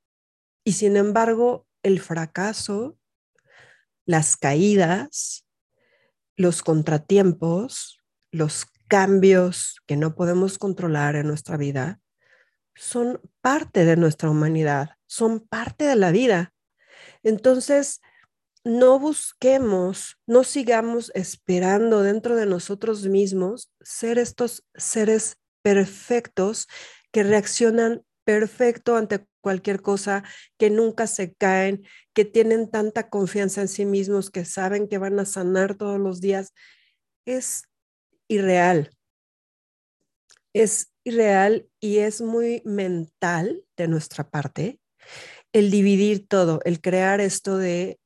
y 0.64 0.72
sin 0.72 0.96
embargo 0.96 1.66
el 1.82 2.00
fracaso, 2.00 2.96
las 4.06 4.36
caídas, 4.36 5.46
los 6.36 6.62
contratiempos, 6.62 8.00
los 8.30 8.66
cambios 8.88 9.82
que 9.86 9.96
no 9.96 10.14
podemos 10.14 10.58
controlar 10.58 11.14
en 11.16 11.26
nuestra 11.26 11.56
vida 11.56 12.00
son 12.74 13.20
parte 13.42 13.84
de 13.84 13.96
nuestra 13.96 14.30
humanidad, 14.30 14.96
son 15.06 15.40
parte 15.40 15.84
de 15.84 15.96
la 15.96 16.10
vida. 16.10 16.54
Entonces, 17.22 18.00
no 18.64 18.98
busquemos, 18.98 20.18
no 20.26 20.44
sigamos 20.44 21.10
esperando 21.14 22.02
dentro 22.02 22.36
de 22.36 22.46
nosotros 22.46 23.06
mismos 23.06 23.70
ser 23.80 24.18
estos 24.18 24.64
seres 24.74 25.38
perfectos 25.62 26.68
que 27.10 27.22
reaccionan 27.22 28.02
perfecto 28.24 28.96
ante 28.96 29.26
cualquier 29.40 29.82
cosa, 29.82 30.22
que 30.58 30.70
nunca 30.70 31.06
se 31.08 31.34
caen, 31.34 31.84
que 32.14 32.24
tienen 32.24 32.70
tanta 32.70 33.10
confianza 33.10 33.60
en 33.60 33.68
sí 33.68 33.84
mismos, 33.84 34.30
que 34.30 34.44
saben 34.44 34.88
que 34.88 34.98
van 34.98 35.18
a 35.18 35.24
sanar 35.24 35.74
todos 35.74 35.98
los 35.98 36.20
días. 36.20 36.54
Es 37.26 37.64
irreal. 38.28 38.90
Es 40.52 40.92
irreal 41.02 41.68
y 41.80 41.98
es 41.98 42.20
muy 42.20 42.62
mental 42.64 43.64
de 43.76 43.88
nuestra 43.88 44.30
parte 44.30 44.78
el 45.52 45.70
dividir 45.70 46.26
todo, 46.28 46.60
el 46.64 46.80
crear 46.80 47.20
esto 47.20 47.58
de 47.58 47.98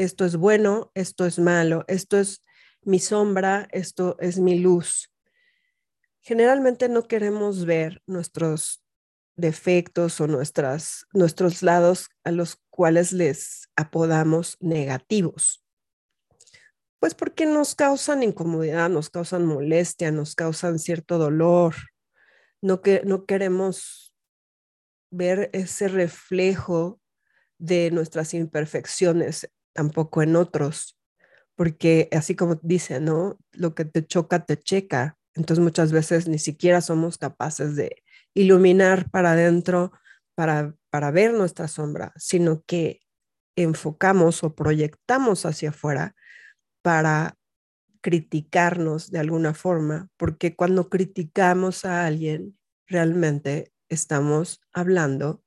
esto 0.00 0.24
es 0.24 0.36
bueno, 0.36 0.90
esto 0.94 1.26
es 1.26 1.38
malo, 1.38 1.84
esto 1.86 2.18
es 2.18 2.42
mi 2.82 2.98
sombra, 2.98 3.68
esto 3.70 4.16
es 4.18 4.38
mi 4.38 4.58
luz. 4.58 5.12
Generalmente 6.20 6.88
no 6.88 7.02
queremos 7.06 7.66
ver 7.66 8.02
nuestros 8.06 8.82
defectos 9.36 10.18
o 10.22 10.26
nuestras, 10.26 11.06
nuestros 11.12 11.62
lados 11.62 12.08
a 12.24 12.30
los 12.30 12.56
cuales 12.70 13.12
les 13.12 13.68
apodamos 13.76 14.56
negativos. 14.60 15.62
Pues 16.98 17.14
porque 17.14 17.44
nos 17.44 17.74
causan 17.74 18.22
incomodidad, 18.22 18.88
nos 18.88 19.10
causan 19.10 19.44
molestia, 19.44 20.10
nos 20.12 20.34
causan 20.34 20.78
cierto 20.78 21.18
dolor. 21.18 21.74
No, 22.62 22.80
que, 22.80 23.02
no 23.04 23.26
queremos 23.26 24.14
ver 25.10 25.50
ese 25.52 25.88
reflejo 25.88 27.00
de 27.58 27.90
nuestras 27.90 28.32
imperfecciones 28.32 29.50
tampoco 29.72 30.22
en 30.22 30.36
otros, 30.36 30.98
porque 31.56 32.08
así 32.12 32.34
como 32.36 32.56
dice, 32.62 33.00
¿no? 33.00 33.38
Lo 33.52 33.74
que 33.74 33.84
te 33.84 34.06
choca, 34.06 34.44
te 34.46 34.56
checa. 34.58 35.18
Entonces 35.34 35.62
muchas 35.62 35.92
veces 35.92 36.28
ni 36.28 36.38
siquiera 36.38 36.80
somos 36.80 37.18
capaces 37.18 37.76
de 37.76 38.02
iluminar 38.34 39.10
para 39.10 39.32
adentro 39.32 39.92
para, 40.34 40.74
para 40.90 41.10
ver 41.10 41.34
nuestra 41.34 41.68
sombra, 41.68 42.12
sino 42.16 42.62
que 42.66 43.00
enfocamos 43.56 44.42
o 44.42 44.54
proyectamos 44.54 45.44
hacia 45.46 45.70
afuera 45.70 46.14
para 46.82 47.36
criticarnos 48.00 49.10
de 49.10 49.18
alguna 49.18 49.54
forma, 49.54 50.08
porque 50.16 50.56
cuando 50.56 50.88
criticamos 50.88 51.84
a 51.84 52.06
alguien, 52.06 52.58
realmente 52.86 53.72
estamos 53.88 54.60
hablando 54.72 55.44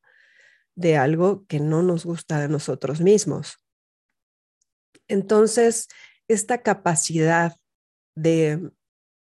de 0.76 0.98
algo 0.98 1.46
que 1.48 1.60
no 1.60 1.82
nos 1.82 2.06
gusta 2.06 2.40
de 2.40 2.50
nosotros 2.50 3.02
mismos. 3.02 3.63
Entonces, 5.08 5.88
esta 6.28 6.62
capacidad 6.62 7.58
de 8.16 8.72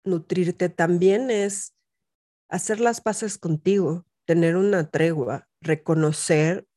nutrirte 0.04 0.70
también 0.70 1.32
es 1.32 1.74
hacer 2.50 2.80
las 2.80 3.02
paces 3.02 3.38
contigo, 3.38 4.06
tener 4.26 4.56
una 4.56 4.90
tregua, 4.90 5.48
reconocer 5.62 6.68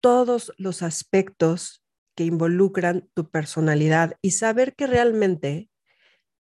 todos 0.00 0.52
los 0.56 0.82
aspectos 0.82 1.84
que 2.14 2.24
involucran 2.24 3.08
tu 3.14 3.30
personalidad 3.30 4.16
y 4.20 4.32
saber 4.32 4.74
que 4.74 4.86
realmente 4.86 5.70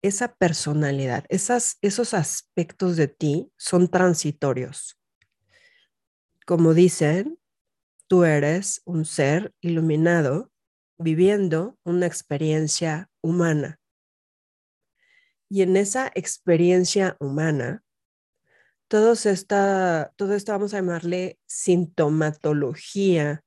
esa 0.01 0.33
personalidad, 0.35 1.25
esas, 1.29 1.77
esos 1.81 2.13
aspectos 2.13 2.95
de 2.95 3.07
ti 3.07 3.51
son 3.57 3.89
transitorios. 3.89 4.97
Como 6.45 6.73
dicen, 6.73 7.37
tú 8.07 8.23
eres 8.23 8.81
un 8.85 9.05
ser 9.05 9.53
iluminado 9.61 10.51
viviendo 10.99 11.77
una 11.83 12.05
experiencia 12.05 13.09
humana. 13.21 13.79
Y 15.49 15.63
en 15.63 15.77
esa 15.77 16.11
experiencia 16.13 17.17
humana, 17.19 17.83
todos 18.87 19.25
esta, 19.25 20.13
todo 20.15 20.35
esto 20.35 20.51
vamos 20.51 20.73
a 20.73 20.77
llamarle 20.77 21.39
sintomatología 21.47 23.43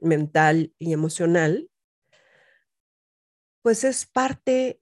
mental 0.00 0.74
y 0.78 0.92
emocional, 0.92 1.70
pues 3.62 3.84
es 3.84 4.06
parte 4.06 4.80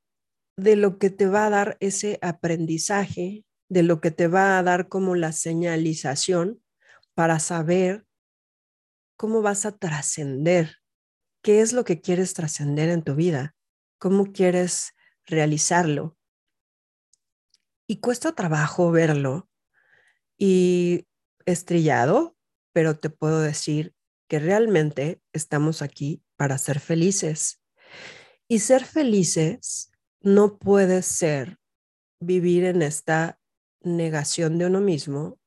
de 0.57 0.77
lo 0.77 0.99
que 0.99 1.11
te 1.11 1.27
va 1.27 1.47
a 1.47 1.51
dar 1.51 1.77
ese 1.81 2.19
aprendizaje, 2.23 3.45
de 3.69 3.83
lo 3.83 4.01
que 4.01 4.11
te 4.11 4.29
va 4.29 4.59
a 4.59 4.63
dar 4.63 4.89
como 4.89 5.15
la 5.15 5.33
señalización 5.33 6.63
para 7.15 7.39
saber 7.39 8.07
cómo 9.17 9.43
vas 9.43 9.67
a 9.67 9.77
trascender, 9.77 10.80
qué 11.43 11.61
es 11.61 11.73
lo 11.73 11.85
que 11.85 12.01
quieres 12.01 12.35
trascender 12.35 12.89
en 12.89 13.03
tu 13.03 13.15
vida, 13.15 13.55
cómo 13.99 14.33
quieres 14.33 14.93
realizarlo. 15.25 16.17
Y 17.87 18.01
cuesta 18.01 18.33
trabajo 18.33 18.91
verlo 18.91 19.49
y 20.39 21.07
estrellado, 21.45 22.37
pero 22.73 22.99
te 22.99 23.11
puedo 23.11 23.41
decir 23.41 23.95
que 24.29 24.39
realmente 24.39 25.21
estamos 25.33 25.83
aquí 25.83 26.23
para 26.37 26.57
ser 26.57 26.79
felices. 26.79 27.61
Y 28.49 28.61
ser 28.61 28.85
felices 28.85 29.91
no 30.21 30.59
puede 30.59 31.03
ser 31.03 31.59
vivir 32.21 32.65
en 32.65 32.83
esta 32.83 33.41
negación 33.81 34.59
de 34.59 34.67
uno 34.67 34.81
mismo 34.81 35.39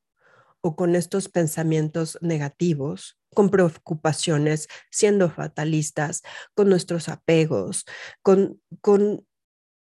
o 0.62 0.76
con 0.76 0.96
estos 0.96 1.30
pensamientos 1.30 2.18
negativos, 2.22 3.20
con 3.34 3.50
preocupaciones, 3.50 4.68
siendo 4.92 5.30
fatalistas, 5.30 6.22
con 6.56 6.70
nuestros 6.70 7.10
apegos, 7.10 7.86
con, 8.22 8.62
con 8.82 9.28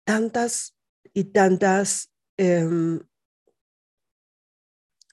tantas 0.05 0.77
y 1.13 1.25
tantas 1.25 2.13
em, 2.37 3.01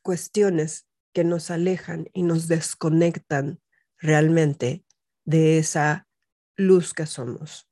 cuestiones 0.03 0.87
que 1.13 1.23
nos 1.23 1.49
alejan 1.49 2.09
y 2.13 2.23
nos 2.23 2.47
desconectan 2.47 3.61
realmente 3.97 4.85
de 5.25 5.57
esa 5.57 6.07
luz 6.55 6.93
que 6.93 7.05
somos. 7.05 7.67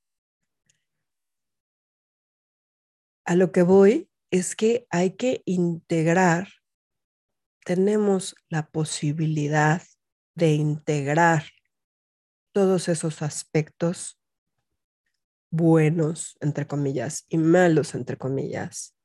A 3.25 3.36
lo 3.36 3.51
que 3.51 3.62
voy 3.62 4.10
es 4.32 4.56
que 4.56 4.88
hay 4.89 5.15
que 5.15 5.43
integrar, 5.45 6.49
tenemos 7.63 8.36
la 8.49 8.67
posibilidad 8.69 9.84
de 10.36 10.54
integrar 10.54 11.46
todos 12.52 12.88
esos 12.88 13.22
aspectos 13.22 14.19
buenos, 15.50 16.38
entre 16.41 16.67
comillas, 16.67 17.26
y 17.30 17.38
malos, 17.38 17.93
entre 17.96 18.17
comillas, 18.17 18.96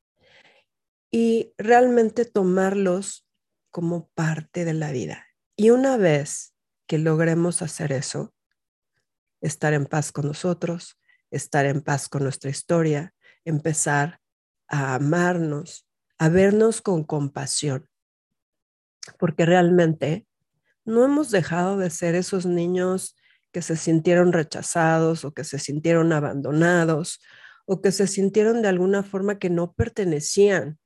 y 1.11 1.53
realmente 1.59 2.25
tomarlos 2.25 3.27
como 3.71 4.09
parte 4.15 4.65
de 4.65 4.75
la 4.75 4.93
vida. 4.93 5.27
Y 5.57 5.71
una 5.71 5.97
vez 5.97 6.55
que 6.87 6.99
logremos 6.99 7.63
hacer 7.63 7.93
eso, 7.93 8.35
estar 9.41 9.75
en 9.75 9.87
paz 9.87 10.13
con 10.13 10.27
nosotros, 10.27 10.99
estar 11.31 11.67
en 11.67 11.83
paz 11.83 12.09
con 12.09 12.23
nuestra 12.23 12.51
historia, 12.51 13.15
empezar 13.45 14.21
a 14.69 14.95
amarnos, 14.95 15.87
a 16.19 16.29
vernos 16.29 16.81
con 16.81 17.05
compasión, 17.05 17.89
porque 19.19 19.47
realmente 19.47 20.28
no 20.89 21.05
hemos 21.05 21.31
dejado 21.31 21.77
de 21.77 21.91
ser 21.91 22.15
esos 22.15 22.47
niños 22.47 23.15
que 23.53 23.61
se 23.61 23.77
sintieron 23.77 24.33
rechazados 24.33 25.25
o 25.25 25.33
que 25.33 25.45
se 25.45 25.59
sintieron 25.59 26.13
abandonados 26.13 27.21
o 27.67 27.83
que 27.83 27.93
se 27.93 28.07
sintieron 28.07 28.63
de 28.63 28.69
alguna 28.69 29.03
forma 29.03 29.39
que 29.39 29.51
no 29.51 29.75
pertenecían. 29.75 30.79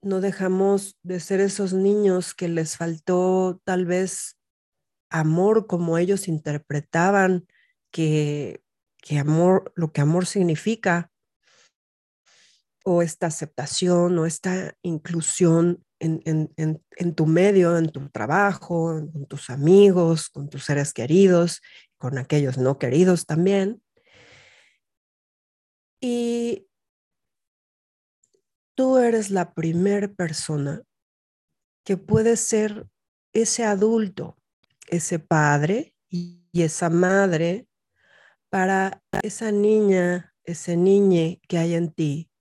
No 0.00 0.20
dejamos 0.20 0.96
de 1.02 1.18
ser 1.18 1.40
esos 1.40 1.72
niños 1.72 2.34
que 2.34 2.46
les 2.46 2.76
faltó 2.76 3.60
tal 3.64 3.84
vez 3.84 4.38
amor 5.10 5.66
como 5.66 5.98
ellos 5.98 6.28
interpretaban 6.28 7.48
que, 7.90 8.62
que 8.98 9.18
amor, 9.18 9.72
lo 9.74 9.92
que 9.92 10.02
amor 10.02 10.26
significa, 10.26 11.10
o 12.84 13.02
esta 13.02 13.26
aceptación 13.26 14.16
o 14.18 14.24
esta 14.24 14.76
inclusión 14.82 15.84
en, 16.00 16.22
en, 16.24 16.82
en, 16.96 17.14
tu 17.14 17.26
medio, 17.26 17.76
en 17.76 17.90
tu 17.90 18.08
trabajo, 18.10 19.02
con 19.12 19.26
tus 19.26 19.50
amigos, 19.50 20.28
con 20.28 20.48
tus 20.48 20.64
seres 20.64 20.92
queridos, 20.92 21.60
con 21.96 22.18
aquellos 22.18 22.58
no 22.58 22.78
queridos 22.78 23.26
también. 23.26 23.82
Y 26.00 26.68
tú 28.76 28.98
eres 28.98 29.30
la 29.30 29.52
primera 29.54 30.08
persona 30.08 30.82
que 31.84 31.96
puede 31.96 32.36
ser 32.36 32.86
ese 33.32 33.64
adulto 33.64 34.38
ese 34.90 35.18
padre 35.18 35.94
y, 36.08 36.36
esa 36.54 36.90
madre 36.90 37.68
para 38.50 39.00
esa 39.22 39.52
niña, 39.52 40.34
ese 40.42 40.76
niño 40.76 41.38
que 41.46 41.58
hay 41.58 41.74
en 41.74 41.92
ti 41.92 42.32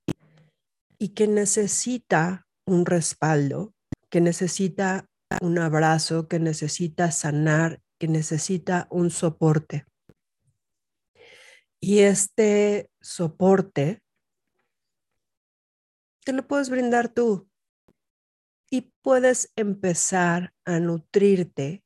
y 0.97 1.09
que 1.09 1.27
necesita 1.27 2.46
un 2.67 2.85
respaldo, 2.85 3.73
que 4.09 4.21
necesita 4.21 5.09
un 5.41 5.57
abrazo, 5.57 6.27
que 6.27 6.39
necesita 6.39 7.11
sanar, 7.11 7.81
que 7.97 8.07
necesita 8.07 8.87
un 8.91 9.09
soporte. 9.09 9.85
Y 11.79 11.99
este 11.99 12.89
soporte 13.01 14.01
te 16.25 16.33
lo 16.33 16.45
puedes 16.45 16.69
brindar 16.69 17.09
tú 17.09 17.49
y 18.69 18.91
puedes 19.01 19.51
empezar 19.55 20.53
a 20.65 20.79
nutrirte 20.79 21.83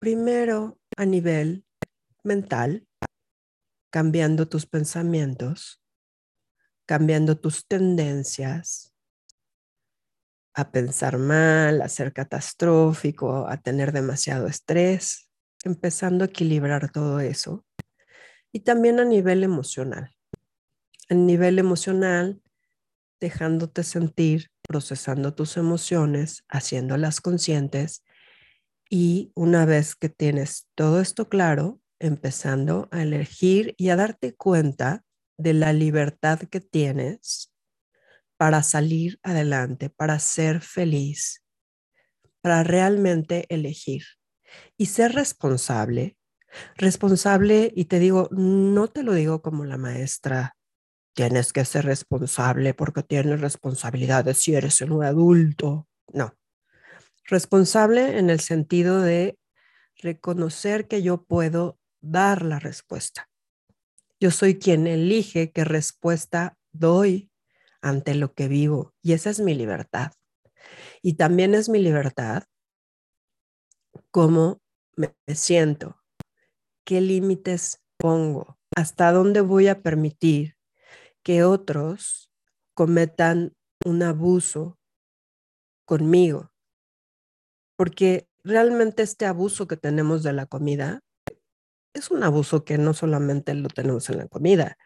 primero 0.00 0.78
a 0.96 1.04
nivel 1.04 1.64
mental, 2.24 2.88
cambiando 3.90 4.48
tus 4.48 4.66
pensamientos, 4.66 5.81
cambiando 6.92 7.38
tus 7.38 7.66
tendencias 7.66 8.92
a 10.52 10.70
pensar 10.70 11.16
mal, 11.16 11.80
a 11.80 11.88
ser 11.88 12.12
catastrófico, 12.12 13.48
a 13.48 13.56
tener 13.56 13.92
demasiado 13.92 14.46
estrés, 14.46 15.30
empezando 15.64 16.22
a 16.22 16.26
equilibrar 16.26 16.92
todo 16.92 17.20
eso. 17.20 17.64
Y 18.52 18.60
también 18.60 19.00
a 19.00 19.06
nivel 19.06 19.42
emocional. 19.42 20.14
A 21.08 21.14
nivel 21.14 21.58
emocional, 21.58 22.42
dejándote 23.20 23.84
sentir, 23.84 24.50
procesando 24.60 25.34
tus 25.34 25.56
emociones, 25.56 26.44
haciéndolas 26.50 27.22
conscientes 27.22 28.04
y 28.90 29.32
una 29.34 29.64
vez 29.64 29.94
que 29.94 30.10
tienes 30.10 30.68
todo 30.74 31.00
esto 31.00 31.30
claro, 31.30 31.80
empezando 32.00 32.90
a 32.90 33.00
elegir 33.00 33.74
y 33.78 33.88
a 33.88 33.96
darte 33.96 34.34
cuenta 34.34 35.06
de 35.36 35.54
la 35.54 35.72
libertad 35.72 36.40
que 36.40 36.60
tienes 36.60 37.52
para 38.36 38.62
salir 38.62 39.18
adelante, 39.22 39.90
para 39.90 40.18
ser 40.18 40.60
feliz, 40.60 41.44
para 42.40 42.62
realmente 42.64 43.46
elegir 43.48 44.04
y 44.76 44.86
ser 44.86 45.12
responsable. 45.12 46.16
Responsable, 46.76 47.72
y 47.74 47.86
te 47.86 47.98
digo, 47.98 48.28
no 48.30 48.88
te 48.88 49.02
lo 49.02 49.14
digo 49.14 49.40
como 49.40 49.64
la 49.64 49.78
maestra, 49.78 50.56
tienes 51.14 51.52
que 51.52 51.64
ser 51.64 51.86
responsable 51.86 52.74
porque 52.74 53.02
tienes 53.02 53.40
responsabilidades 53.40 54.38
si 54.42 54.54
eres 54.54 54.80
un 54.82 55.02
adulto. 55.02 55.88
No, 56.12 56.34
Responsable 57.24 58.18
en 58.18 58.30
el 58.30 58.40
sentido 58.40 59.00
de 59.00 59.38
reconocer 59.96 60.88
que 60.88 61.02
yo 61.02 61.24
puedo 61.24 61.78
dar 62.00 62.42
la 62.42 62.58
respuesta. 62.58 63.28
Yo 64.22 64.30
soy 64.30 64.56
quien 64.56 64.86
elige 64.86 65.50
qué 65.50 65.64
respuesta 65.64 66.56
doy 66.70 67.32
ante 67.80 68.14
lo 68.14 68.34
que 68.34 68.46
vivo 68.46 68.94
y 69.02 69.14
esa 69.14 69.30
es 69.30 69.40
mi 69.40 69.52
libertad. 69.52 70.12
Y 71.02 71.14
también 71.14 71.56
es 71.56 71.68
mi 71.68 71.80
libertad 71.80 72.44
cómo 74.12 74.60
me 74.94 75.12
siento, 75.34 76.00
qué 76.84 77.00
límites 77.00 77.82
pongo, 77.96 78.60
hasta 78.76 79.10
dónde 79.10 79.40
voy 79.40 79.66
a 79.66 79.82
permitir 79.82 80.54
que 81.24 81.42
otros 81.42 82.30
cometan 82.74 83.56
un 83.84 84.04
abuso 84.04 84.78
conmigo. 85.84 86.52
Porque 87.74 88.28
realmente 88.44 89.02
este 89.02 89.26
abuso 89.26 89.66
que 89.66 89.76
tenemos 89.76 90.22
de 90.22 90.32
la 90.32 90.46
comida 90.46 91.00
es 91.94 92.10
un 92.10 92.22
abuso 92.22 92.64
que 92.64 92.78
no 92.78 92.94
solamente 92.94 93.54
lo 93.54 93.68
tenemos 93.68 94.08
en 94.10 94.18
la 94.18 94.28
comida, 94.28 94.76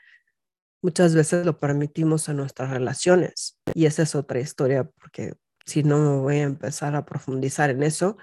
muchas 0.82 1.14
veces 1.14 1.44
lo 1.44 1.58
permitimos 1.58 2.28
en 2.28 2.36
nuestras 2.36 2.70
relaciones. 2.70 3.58
Y 3.74 3.86
esa 3.86 4.02
es 4.02 4.14
otra 4.14 4.40
historia, 4.40 4.84
porque 4.84 5.34
si 5.64 5.82
no 5.82 5.98
me 5.98 6.20
voy 6.20 6.36
a 6.36 6.42
empezar 6.44 6.94
a 6.94 7.04
profundizar 7.04 7.70
en 7.70 7.82
eso 7.82 8.16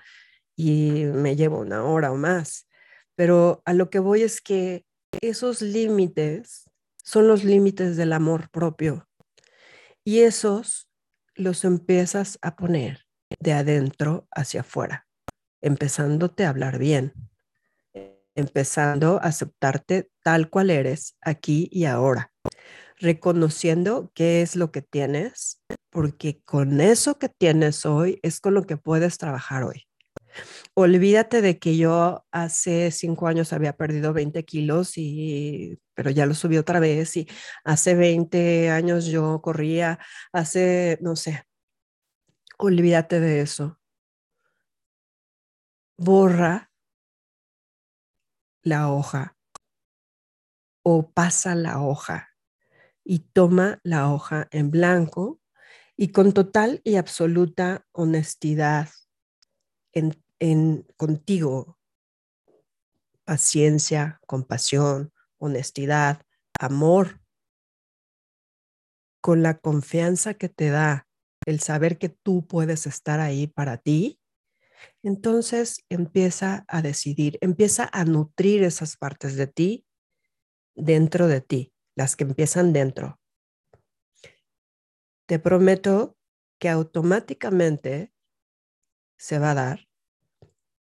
y 0.55 1.05
me 1.05 1.35
llevo 1.35 1.59
una 1.59 1.83
hora 1.83 2.11
o 2.11 2.15
más. 2.15 2.67
Pero 3.15 3.61
a 3.65 3.73
lo 3.73 3.89
que 3.89 3.99
voy 3.99 4.21
es 4.21 4.41
que 4.41 4.85
esos 5.21 5.61
límites 5.61 6.69
son 7.03 7.27
los 7.27 7.43
límites 7.43 7.97
del 7.97 8.13
amor 8.13 8.49
propio. 8.49 9.07
Y 10.03 10.19
esos 10.19 10.89
los 11.35 11.65
empiezas 11.65 12.39
a 12.41 12.55
poner 12.55 13.05
de 13.39 13.53
adentro 13.53 14.27
hacia 14.31 14.61
afuera, 14.61 15.07
empezándote 15.61 16.45
a 16.45 16.49
hablar 16.49 16.77
bien, 16.77 17.13
empezando 18.35 19.17
a 19.21 19.27
aceptarte 19.27 20.09
tal 20.23 20.49
cual 20.49 20.69
eres 20.69 21.17
aquí 21.21 21.69
y 21.71 21.85
ahora, 21.85 22.31
reconociendo 22.97 24.11
qué 24.13 24.41
es 24.41 24.55
lo 24.55 24.71
que 24.71 24.81
tienes, 24.81 25.61
porque 25.89 26.41
con 26.43 26.81
eso 26.81 27.19
que 27.19 27.29
tienes 27.29 27.85
hoy 27.85 28.19
es 28.23 28.39
con 28.39 28.53
lo 28.53 28.63
que 28.63 28.77
puedes 28.77 29.17
trabajar 29.17 29.63
hoy. 29.63 29.87
Olvídate 30.73 31.41
de 31.41 31.59
que 31.59 31.77
yo 31.77 32.25
hace 32.31 32.91
cinco 32.91 33.27
años 33.27 33.53
había 33.53 33.73
perdido 33.73 34.13
20 34.13 34.43
kilos, 34.45 34.97
y, 34.97 35.79
pero 35.93 36.09
ya 36.09 36.25
lo 36.25 36.33
subí 36.33 36.57
otra 36.57 36.79
vez 36.79 37.15
y 37.17 37.27
hace 37.63 37.95
20 37.95 38.69
años 38.71 39.05
yo 39.05 39.41
corría, 39.41 39.99
hace, 40.31 40.97
no 41.01 41.15
sé, 41.15 41.43
olvídate 42.57 43.19
de 43.19 43.41
eso. 43.41 43.79
Borra 45.97 46.72
la 48.63 48.91
hoja 48.91 49.37
o 50.83 51.11
pasa 51.11 51.55
la 51.55 51.81
hoja 51.81 52.29
y 53.03 53.19
toma 53.19 53.79
la 53.83 54.11
hoja 54.11 54.47
en 54.51 54.71
blanco 54.71 55.39
y 55.95 56.09
con 56.09 56.33
total 56.33 56.81
y 56.83 56.95
absoluta 56.95 57.85
honestidad 57.91 58.89
en, 59.93 60.87
contigo, 60.97 61.77
paciencia, 63.23 64.19
compasión, 64.25 65.13
honestidad, 65.37 66.25
amor, 66.59 67.21
con 69.21 69.43
la 69.43 69.57
confianza 69.59 70.33
que 70.33 70.49
te 70.49 70.69
da 70.69 71.07
el 71.45 71.59
saber 71.59 71.97
que 71.97 72.09
tú 72.09 72.47
puedes 72.47 72.87
estar 72.87 73.19
ahí 73.19 73.47
para 73.47 73.77
ti, 73.77 74.19
entonces 75.01 75.83
empieza 75.89 76.65
a 76.67 76.81
decidir, 76.81 77.37
empieza 77.41 77.89
a 77.91 78.05
nutrir 78.05 78.63
esas 78.63 78.97
partes 78.97 79.35
de 79.35 79.47
ti 79.47 79.85
dentro 80.75 81.27
de 81.27 81.41
ti, 81.41 81.73
las 81.95 82.15
que 82.15 82.23
empiezan 82.23 82.73
dentro. 82.73 83.19
Te 85.25 85.39
prometo 85.39 86.17
que 86.59 86.69
automáticamente 86.69 88.13
se 89.17 89.39
va 89.39 89.51
a 89.51 89.55
dar 89.55 89.87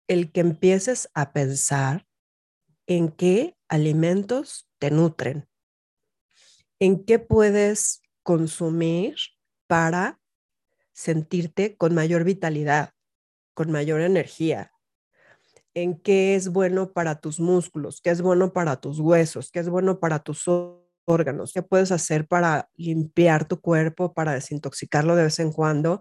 el 0.09 0.33
que 0.33 0.40
empieces 0.40 1.09
a 1.14 1.33
pensar 1.33 2.07
en 2.87 3.11
qué 3.11 3.57
alimentos 3.68 4.68
te 4.78 4.90
nutren, 4.90 5.48
en 6.78 7.05
qué 7.05 7.18
puedes 7.18 8.02
consumir 8.22 9.16
para 9.66 10.20
sentirte 10.92 11.76
con 11.76 11.94
mayor 11.94 12.24
vitalidad, 12.24 12.92
con 13.54 13.70
mayor 13.70 14.00
energía, 14.00 14.72
en 15.74 15.98
qué 15.98 16.34
es 16.34 16.48
bueno 16.50 16.92
para 16.92 17.20
tus 17.20 17.40
músculos, 17.40 18.00
qué 18.00 18.10
es 18.10 18.22
bueno 18.22 18.52
para 18.52 18.80
tus 18.80 19.00
huesos, 19.00 19.50
qué 19.50 19.60
es 19.60 19.68
bueno 19.68 20.00
para 20.00 20.18
tus 20.18 20.44
órganos, 21.06 21.52
qué 21.52 21.62
puedes 21.62 21.92
hacer 21.92 22.26
para 22.26 22.68
limpiar 22.74 23.46
tu 23.46 23.60
cuerpo, 23.60 24.12
para 24.12 24.32
desintoxicarlo 24.34 25.16
de 25.16 25.24
vez 25.24 25.38
en 25.38 25.52
cuando, 25.52 26.00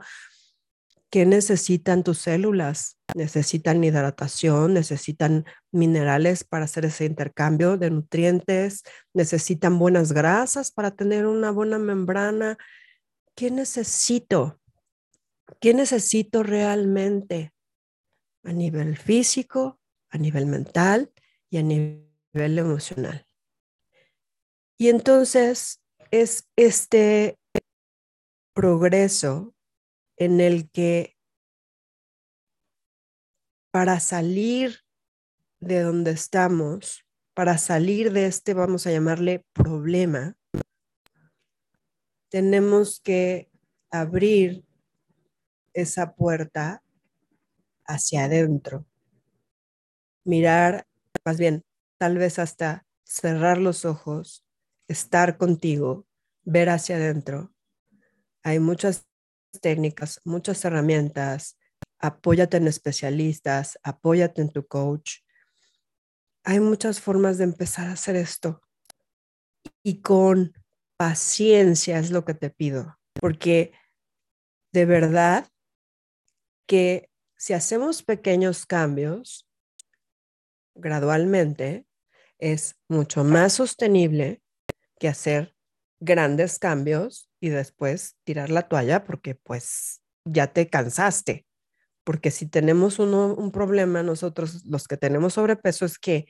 qué 1.09 1.25
necesitan 1.25 2.03
tus 2.03 2.19
células, 2.19 2.97
necesitan 3.15 3.83
hidratación, 3.83 4.73
necesitan 4.73 5.45
minerales 5.71 6.45
para 6.45 6.65
hacer 6.65 6.85
ese 6.85 7.05
intercambio 7.05 7.77
de 7.77 7.91
nutrientes, 7.91 8.83
necesitan 9.13 9.77
buenas 9.77 10.13
grasas 10.13 10.71
para 10.71 10.91
tener 10.91 11.25
una 11.25 11.51
buena 11.51 11.79
membrana. 11.79 12.57
¿Qué 13.35 13.51
necesito? 13.51 14.60
¿Qué 15.59 15.73
necesito 15.73 16.43
realmente 16.43 17.53
a 18.43 18.53
nivel 18.53 18.97
físico, 18.97 19.79
a 20.09 20.17
nivel 20.17 20.45
mental 20.45 21.11
y 21.49 21.57
a 21.57 21.63
nivel 21.63 22.59
emocional? 22.59 23.27
Y 24.77 24.89
entonces 24.89 25.81
es 26.09 26.49
este 26.55 27.37
progreso 28.53 29.55
en 30.17 30.41
el 30.41 30.69
que 30.69 31.17
para 33.71 33.99
salir 33.99 34.81
de 35.59 35.81
donde 35.81 36.11
estamos, 36.11 37.05
para 37.33 37.57
salir 37.57 38.11
de 38.11 38.25
este, 38.25 38.53
vamos 38.53 38.85
a 38.85 38.91
llamarle 38.91 39.45
problema, 39.53 40.35
tenemos 42.29 42.99
que 42.99 43.49
abrir 43.89 44.65
esa 45.73 46.15
puerta 46.15 46.83
hacia 47.85 48.25
adentro. 48.25 48.85
Mirar, 50.23 50.87
más 51.25 51.37
bien, 51.37 51.63
tal 51.97 52.17
vez 52.17 52.39
hasta 52.39 52.85
cerrar 53.03 53.57
los 53.57 53.85
ojos, 53.85 54.45
estar 54.87 55.37
contigo, 55.37 56.07
ver 56.43 56.69
hacia 56.69 56.95
adentro. 56.95 57.53
Hay 58.43 58.59
muchas 58.59 59.05
técnicas, 59.61 60.21
muchas 60.23 60.63
herramientas. 60.65 61.57
Apóyate 61.99 62.57
en 62.57 62.67
especialistas, 62.67 63.77
apóyate 63.83 64.41
en 64.41 64.49
tu 64.49 64.65
coach. 64.65 65.19
Hay 66.43 66.59
muchas 66.59 66.99
formas 66.99 67.37
de 67.37 67.43
empezar 67.43 67.87
a 67.87 67.93
hacer 67.93 68.15
esto. 68.15 68.61
Y 69.83 70.01
con 70.01 70.53
paciencia 70.97 71.99
es 71.99 72.11
lo 72.11 72.25
que 72.25 72.33
te 72.33 72.49
pido, 72.49 72.97
porque 73.19 73.73
de 74.71 74.85
verdad 74.85 75.47
que 76.71 77.09
si 77.35 77.51
hacemos 77.51 78.01
pequeños 78.01 78.65
cambios 78.65 79.45
gradualmente, 80.73 81.85
es 82.39 82.77
mucho 82.87 83.25
más 83.25 83.51
sostenible 83.51 84.41
que 84.97 85.09
hacer 85.09 85.53
grandes 85.99 86.59
cambios 86.59 87.29
y 87.41 87.49
después 87.49 88.15
tirar 88.23 88.51
la 88.51 88.69
toalla 88.69 89.03
porque 89.03 89.35
pues 89.35 90.01
ya 90.23 90.47
te 90.53 90.69
cansaste. 90.69 91.45
Porque 92.05 92.31
si 92.31 92.47
tenemos 92.47 92.99
un 92.99 93.51
problema 93.51 94.01
nosotros, 94.01 94.63
los 94.63 94.87
que 94.87 94.95
tenemos 94.95 95.33
sobrepeso, 95.33 95.83
es 95.83 95.99
que 95.99 96.25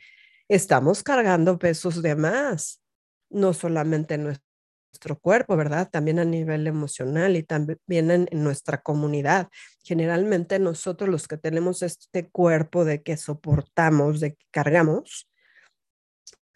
estamos 0.48 1.04
cargando 1.04 1.60
pesos 1.60 2.02
de 2.02 2.16
más, 2.16 2.82
no 3.30 3.54
solamente 3.54 4.16
en 4.16 4.24
nuestro 4.24 4.51
nuestro 4.92 5.18
cuerpo, 5.18 5.56
¿verdad? 5.56 5.90
También 5.90 6.20
a 6.20 6.26
nivel 6.26 6.68
emocional 6.68 7.36
y 7.36 7.44
también 7.44 8.12
en, 8.12 8.28
en, 8.30 8.44
nuestra 8.44 8.82
comunidad. 8.82 9.50
Generalmente 9.84 10.60
nosotros 10.60 11.10
los 11.10 11.28
que 11.28 11.38
tenemos 11.38 11.82
este 11.82 12.30
cuerpo 12.30 12.86
de 12.86 13.02
que 13.02 13.18
soportamos, 13.18 14.20
de 14.20 14.34
que 14.36 14.46
cargamos, 14.52 15.30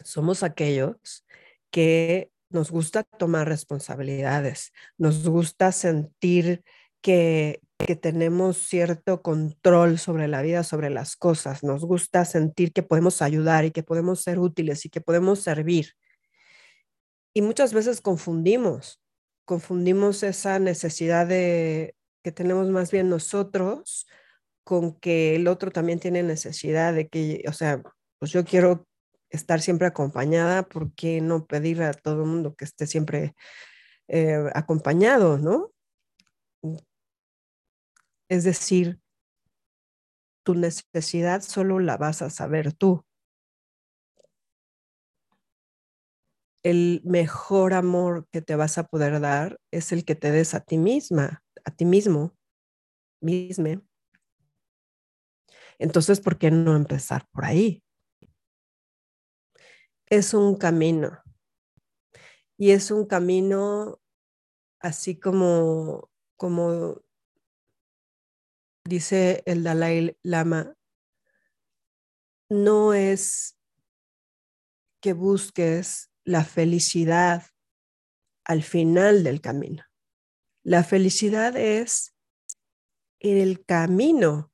somos 0.03 0.43
aquellos 0.43 1.25
que 1.71 2.31
nos 2.49 2.71
gusta 2.71 3.03
tomar 3.03 3.47
responsabilidades, 3.47 4.71
nos 4.97 5.27
gusta 5.27 5.71
sentir 5.71 6.63
que, 7.01 7.61
que 7.77 7.95
tenemos 7.95 8.57
cierto 8.57 9.21
control 9.21 9.97
sobre 9.97 10.27
la 10.27 10.41
vida, 10.41 10.63
sobre 10.63 10.89
las 10.89 11.15
cosas, 11.15 11.63
nos 11.63 11.83
gusta 11.85 12.25
sentir 12.25 12.71
que 12.71 12.83
podemos 12.83 13.21
ayudar 13.21 13.65
y 13.65 13.71
que 13.71 13.83
podemos 13.83 14.21
ser 14.21 14.39
útiles 14.39 14.85
y 14.85 14.89
que 14.89 15.01
podemos 15.01 15.39
servir. 15.39 15.93
Y 17.37 17.41
muchas 17.41 17.73
veces 17.73 17.99
confundimos, 17.99 19.01
confundimos 19.43 20.23
esa 20.23 20.57
necesidad 20.57 21.27
de 21.27 21.93
que 22.23 22.31
tenemos 22.31 22.69
más 22.69 22.91
bien 22.91 23.09
nosotros 23.09 24.07
con 24.63 24.97
que 24.99 25.35
el 25.35 25.49
otro 25.49 25.69
también 25.69 25.99
tiene 25.99 26.23
necesidad 26.23 26.93
de 26.93 27.09
que, 27.09 27.43
o 27.47 27.51
sea, 27.53 27.83
pues 28.19 28.31
yo 28.31 28.45
quiero 28.45 28.87
estar 29.29 29.61
siempre 29.61 29.85
acompañada, 29.87 30.63
¿por 30.63 30.93
qué 30.95 31.19
no 31.19 31.45
pedir 31.45 31.83
a 31.83 31.93
todo 31.93 32.23
el 32.23 32.29
mundo 32.29 32.55
que 32.55 32.63
esté 32.65 32.87
siempre 32.87 33.35
eh, 34.07 34.37
acompañado, 34.55 35.37
no? 35.37 35.71
Es 38.29 38.43
decir, 38.43 38.99
tu 40.43 40.55
necesidad 40.55 41.41
solo 41.41 41.79
la 41.79 41.97
vas 41.97 42.21
a 42.21 42.29
saber 42.29 42.73
tú. 42.73 43.04
El 46.65 47.03
mejor 47.05 47.75
amor 47.75 48.27
que 48.31 48.41
te 48.41 48.55
vas 48.55 48.79
a 48.79 48.87
poder 48.87 49.19
dar 49.19 49.61
es 49.69 49.91
el 49.91 50.03
que 50.03 50.15
te 50.15 50.31
des 50.31 50.55
a 50.55 50.61
ti 50.61 50.79
misma, 50.79 51.43
a 51.63 51.69
ti 51.69 51.85
mismo, 51.85 52.35
misme. 53.21 53.83
Entonces, 55.77 56.19
¿por 56.19 56.39
qué 56.39 56.49
no 56.49 56.75
empezar 56.75 57.27
por 57.31 57.45
ahí? 57.45 57.83
Es 60.07 60.33
un 60.33 60.55
camino. 60.55 61.21
Y 62.57 62.71
es 62.71 62.89
un 62.89 63.05
camino 63.05 64.01
así 64.79 65.19
como, 65.19 66.09
como 66.35 66.99
dice 68.85 69.43
el 69.45 69.63
Dalai 69.63 70.17
Lama, 70.23 70.75
no 72.49 72.95
es 72.95 73.55
que 74.99 75.13
busques 75.13 76.09
la 76.25 76.43
felicidad 76.43 77.43
al 78.43 78.63
final 78.63 79.23
del 79.23 79.41
camino. 79.41 79.83
La 80.63 80.83
felicidad 80.83 81.55
es 81.55 82.15
el 83.19 83.63
camino. 83.63 84.51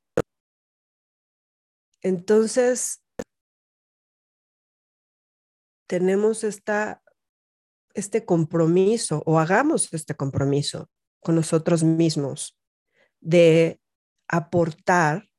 Entonces, 2.01 3.01
tenemos 5.87 6.43
esta, 6.43 7.01
este 7.93 8.25
compromiso 8.25 9.23
o 9.25 9.39
hagamos 9.39 9.93
este 9.93 10.15
compromiso 10.15 10.89
con 11.21 11.35
nosotros 11.35 11.83
mismos 11.83 12.57
de 13.21 13.79
aportar 14.27 15.29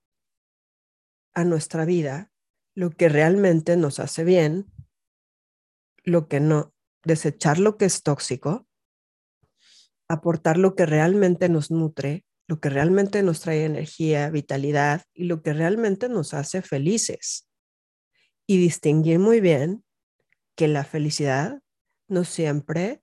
a 1.34 1.44
nuestra 1.44 1.84
vida 1.84 2.30
lo 2.74 2.90
que 2.90 3.08
realmente 3.08 3.76
nos 3.76 3.98
hace 3.98 4.24
bien, 4.24 4.71
lo 6.04 6.28
que 6.28 6.40
no, 6.40 6.74
desechar 7.04 7.58
lo 7.58 7.76
que 7.76 7.84
es 7.84 8.02
tóxico, 8.02 8.66
aportar 10.08 10.58
lo 10.58 10.74
que 10.74 10.86
realmente 10.86 11.48
nos 11.48 11.70
nutre, 11.70 12.24
lo 12.46 12.60
que 12.60 12.68
realmente 12.68 13.22
nos 13.22 13.40
trae 13.40 13.64
energía, 13.64 14.30
vitalidad 14.30 15.02
y 15.14 15.24
lo 15.24 15.42
que 15.42 15.52
realmente 15.52 16.08
nos 16.08 16.34
hace 16.34 16.62
felices. 16.62 17.48
Y 18.46 18.58
distinguir 18.58 19.18
muy 19.18 19.40
bien 19.40 19.84
que 20.56 20.68
la 20.68 20.84
felicidad 20.84 21.62
no 22.08 22.24
siempre, 22.24 23.02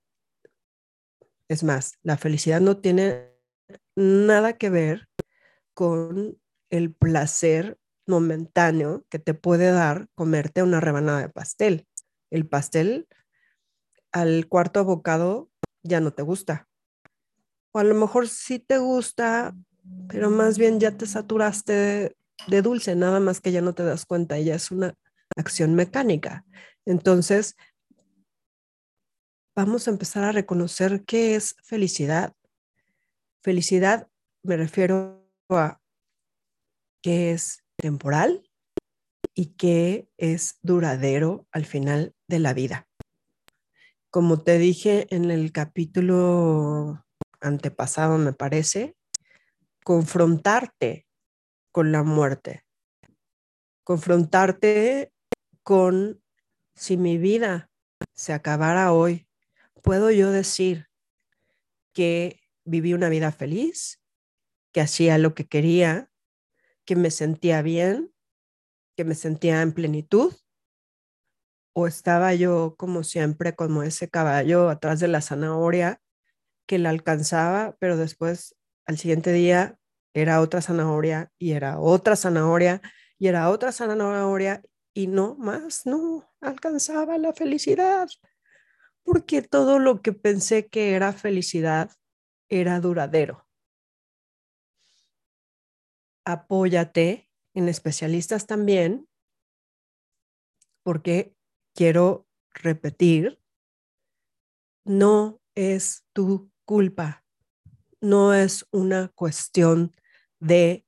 es 1.47 1.63
más, 1.63 1.97
la 2.03 2.17
felicidad 2.17 2.61
no 2.61 2.77
tiene 2.77 3.31
nada 3.95 4.57
que 4.57 4.69
ver 4.69 5.09
con 5.73 6.37
el 6.69 6.93
placer 6.93 7.79
momentáneo 8.05 9.05
que 9.09 9.19
te 9.19 9.33
puede 9.33 9.71
dar 9.71 10.09
comerte 10.15 10.61
una 10.61 10.79
rebanada 10.79 11.21
de 11.21 11.29
pastel. 11.29 11.87
El 12.29 12.47
pastel 12.47 13.07
al 14.11 14.47
cuarto 14.47 14.83
bocado 14.83 15.49
ya 15.83 15.99
no 15.99 16.11
te 16.11 16.23
gusta. 16.23 16.67
O 17.71 17.79
a 17.79 17.83
lo 17.83 17.95
mejor 17.95 18.27
sí 18.27 18.59
te 18.59 18.77
gusta, 18.77 19.55
pero 20.07 20.29
más 20.29 20.57
bien 20.57 20.79
ya 20.79 20.97
te 20.97 21.05
saturaste 21.05 22.15
de, 22.47 22.61
dulce, 22.61 22.95
nada 22.95 23.19
más 23.19 23.41
que 23.41 23.51
ya 23.51 23.61
no 23.61 23.73
te 23.73 23.83
das 23.83 24.05
cuenta, 24.05 24.39
ya 24.39 24.55
es 24.55 24.71
una 24.71 24.95
acción 25.35 25.75
mecánica. 25.75 26.45
Entonces, 26.85 27.55
vamos 29.55 29.87
a 29.87 29.91
empezar 29.91 30.23
a 30.23 30.31
reconocer 30.31 31.03
qué 31.05 31.35
es 31.35 31.55
felicidad. 31.63 32.33
Felicidad 33.43 34.07
me 34.43 34.57
refiero 34.57 35.27
que 37.01 37.31
es 37.31 37.63
temporal 37.77 38.49
y 39.33 39.53
que 39.53 40.09
es 40.17 40.57
duradero 40.61 41.47
al 41.51 41.65
final 41.65 42.13
de 42.29 42.39
la 42.39 42.53
vida. 42.53 42.87
Como 44.09 44.41
te 44.41 44.57
dije 44.57 45.05
en 45.13 45.29
el 45.29 45.51
capítulo 45.51 47.05
antepasado, 47.41 48.17
me 48.17 48.31
parece, 48.31 48.95
confrontarte 49.83 51.05
con 51.71 51.91
la 51.91 52.03
muerte, 52.03 52.63
confrontarte 53.83 55.11
con 55.63 56.23
si 56.73 56.95
mi 56.95 57.17
vida 57.17 57.69
se 58.13 58.31
acabara 58.31 58.93
hoy, 58.93 59.27
¿puedo 59.83 60.09
yo 60.09 60.31
decir 60.31 60.87
que 61.91 62.39
viví 62.63 62.93
una 62.93 63.09
vida 63.09 63.33
feliz? 63.33 63.99
que 64.71 64.81
hacía 64.81 65.17
lo 65.17 65.33
que 65.33 65.47
quería, 65.47 66.11
que 66.85 66.95
me 66.95 67.11
sentía 67.11 67.61
bien, 67.61 68.13
que 68.95 69.03
me 69.03 69.15
sentía 69.15 69.61
en 69.61 69.73
plenitud, 69.73 70.33
o 71.79 71.87
estaba 71.87 72.33
yo 72.33 72.75
como 72.77 73.03
siempre 73.03 73.55
como 73.55 73.83
ese 73.83 74.09
caballo 74.09 74.69
atrás 74.69 74.99
de 74.99 75.07
la 75.07 75.21
zanahoria 75.21 76.01
que 76.67 76.77
la 76.77 76.89
alcanzaba, 76.89 77.77
pero 77.79 77.95
después 77.95 78.55
al 78.85 78.97
siguiente 78.97 79.31
día 79.31 79.79
era 80.13 80.41
otra 80.41 80.61
zanahoria 80.61 81.31
y 81.37 81.53
era 81.53 81.79
otra 81.79 82.15
zanahoria 82.15 82.81
y 83.17 83.27
era 83.27 83.49
otra 83.49 83.71
zanahoria 83.71 84.61
y 84.93 85.07
no 85.07 85.35
más, 85.35 85.85
no 85.85 86.29
alcanzaba 86.41 87.17
la 87.17 87.33
felicidad, 87.33 88.09
porque 89.03 89.41
todo 89.41 89.79
lo 89.79 90.01
que 90.01 90.11
pensé 90.13 90.67
que 90.67 90.95
era 90.95 91.13
felicidad 91.13 91.91
era 92.49 92.79
duradero. 92.81 93.47
Apóyate 96.25 97.29
en 97.53 97.69
especialistas 97.69 98.47
también, 98.47 99.07
porque 100.83 101.38
quiero 101.73 102.27
repetir, 102.51 103.39
no 104.85 105.41
es 105.55 106.05
tu 106.13 106.51
culpa, 106.65 107.23
no 108.01 108.33
es 108.33 108.65
una 108.71 109.09
cuestión 109.09 109.95
de 110.39 110.85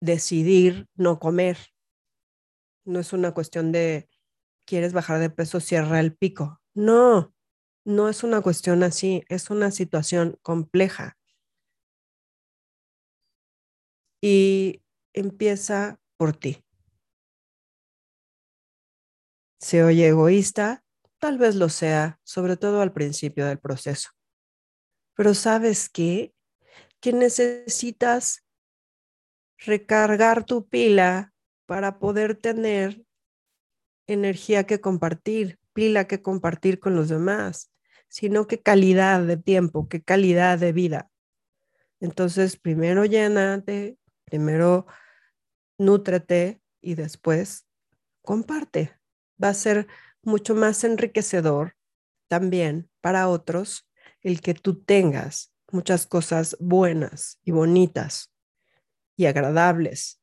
decidir 0.00 0.88
no 0.94 1.18
comer, 1.18 1.58
no 2.84 3.00
es 3.00 3.12
una 3.12 3.32
cuestión 3.32 3.72
de 3.72 4.08
quieres 4.64 4.92
bajar 4.92 5.20
de 5.20 5.30
peso, 5.30 5.60
cierra 5.60 6.00
el 6.00 6.14
pico. 6.14 6.60
No, 6.74 7.34
no 7.84 8.08
es 8.08 8.22
una 8.22 8.40
cuestión 8.40 8.82
así, 8.82 9.24
es 9.28 9.50
una 9.50 9.70
situación 9.70 10.38
compleja 10.42 11.18
y 14.20 14.82
empieza 15.12 16.00
por 16.16 16.36
ti. 16.36 16.62
Se 19.60 19.84
oye 19.84 20.08
egoísta, 20.08 20.84
tal 21.18 21.38
vez 21.38 21.54
lo 21.54 21.68
sea, 21.68 22.18
sobre 22.24 22.56
todo 22.56 22.80
al 22.80 22.92
principio 22.92 23.46
del 23.46 23.58
proceso. 23.58 24.10
Pero 25.14 25.34
sabes 25.34 25.88
qué? 25.88 26.34
Que 27.00 27.12
necesitas 27.12 28.44
recargar 29.58 30.44
tu 30.44 30.68
pila 30.68 31.32
para 31.66 31.98
poder 31.98 32.36
tener 32.36 33.04
energía 34.06 34.64
que 34.64 34.80
compartir, 34.80 35.58
pila 35.72 36.06
que 36.06 36.22
compartir 36.22 36.80
con 36.80 36.96
los 36.96 37.08
demás, 37.08 37.70
sino 38.08 38.46
qué 38.46 38.60
calidad 38.60 39.22
de 39.22 39.36
tiempo, 39.36 39.88
qué 39.88 40.02
calidad 40.02 40.58
de 40.58 40.72
vida. 40.72 41.10
Entonces, 42.00 42.56
primero 42.56 43.04
llénate 43.04 44.00
Primero, 44.30 44.86
nútrete 45.76 46.62
y 46.80 46.94
después 46.94 47.66
comparte. 48.22 48.99
Va 49.42 49.48
a 49.48 49.54
ser 49.54 49.86
mucho 50.22 50.54
más 50.54 50.84
enriquecedor 50.84 51.76
también 52.28 52.90
para 53.00 53.28
otros 53.28 53.88
el 54.22 54.40
que 54.40 54.54
tú 54.54 54.82
tengas 54.82 55.52
muchas 55.72 56.06
cosas 56.06 56.56
buenas 56.60 57.38
y 57.44 57.52
bonitas 57.52 58.32
y 59.16 59.26
agradables 59.26 60.20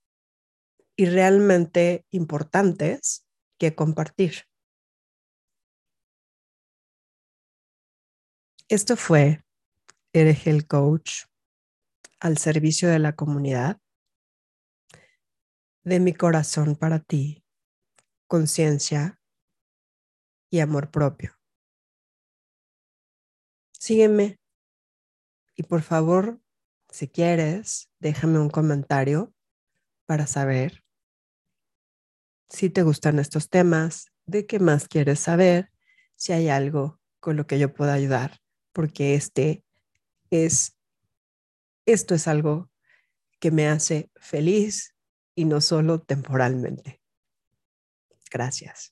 y 0.96 1.06
realmente 1.06 2.06
importantes 2.12 3.26
que 3.58 3.76
compartir. 3.76 4.44
Esto 8.70 8.98
fue 8.98 9.44
Eres 10.14 10.48
el 10.48 10.68
Coach 10.68 11.26
al 12.20 12.38
servicio 12.38 12.90
de 12.90 13.00
la 13.00 13.16
comunidad 13.16 13.80
de 15.84 16.00
mi 16.00 16.14
corazón 16.14 16.76
para 16.76 17.00
ti, 17.00 17.46
conciencia 18.28 19.20
y 20.50 20.60
amor 20.60 20.92
propio. 20.92 21.34
Sígueme 23.72 24.40
y 25.56 25.64
por 25.64 25.82
favor, 25.82 26.40
si 26.90 27.08
quieres, 27.08 27.90
déjame 28.00 28.40
un 28.40 28.50
comentario 28.50 29.34
para 30.06 30.28
saber 30.28 30.84
si 32.50 32.70
te 32.70 32.84
gustan 32.84 33.20
estos 33.20 33.50
temas, 33.50 34.12
de 34.26 34.46
qué 34.46 34.60
más 34.60 34.88
quieres 34.88 35.20
saber, 35.20 35.72
si 36.16 36.34
hay 36.34 36.50
algo 36.50 37.00
con 37.20 37.38
lo 37.38 37.48
que 37.48 37.60
yo 37.60 37.74
pueda 37.74 37.94
ayudar, 37.94 38.40
porque 38.72 39.16
este 39.16 39.64
es, 40.30 40.78
esto 41.86 42.16
es 42.16 42.28
algo 42.28 42.70
que 43.40 43.52
me 43.52 43.68
hace 43.68 44.10
feliz 44.16 44.96
y 45.36 45.46
no 45.46 45.62
solo 45.62 46.00
temporalmente. 46.00 47.02
Gracias. 48.30 48.92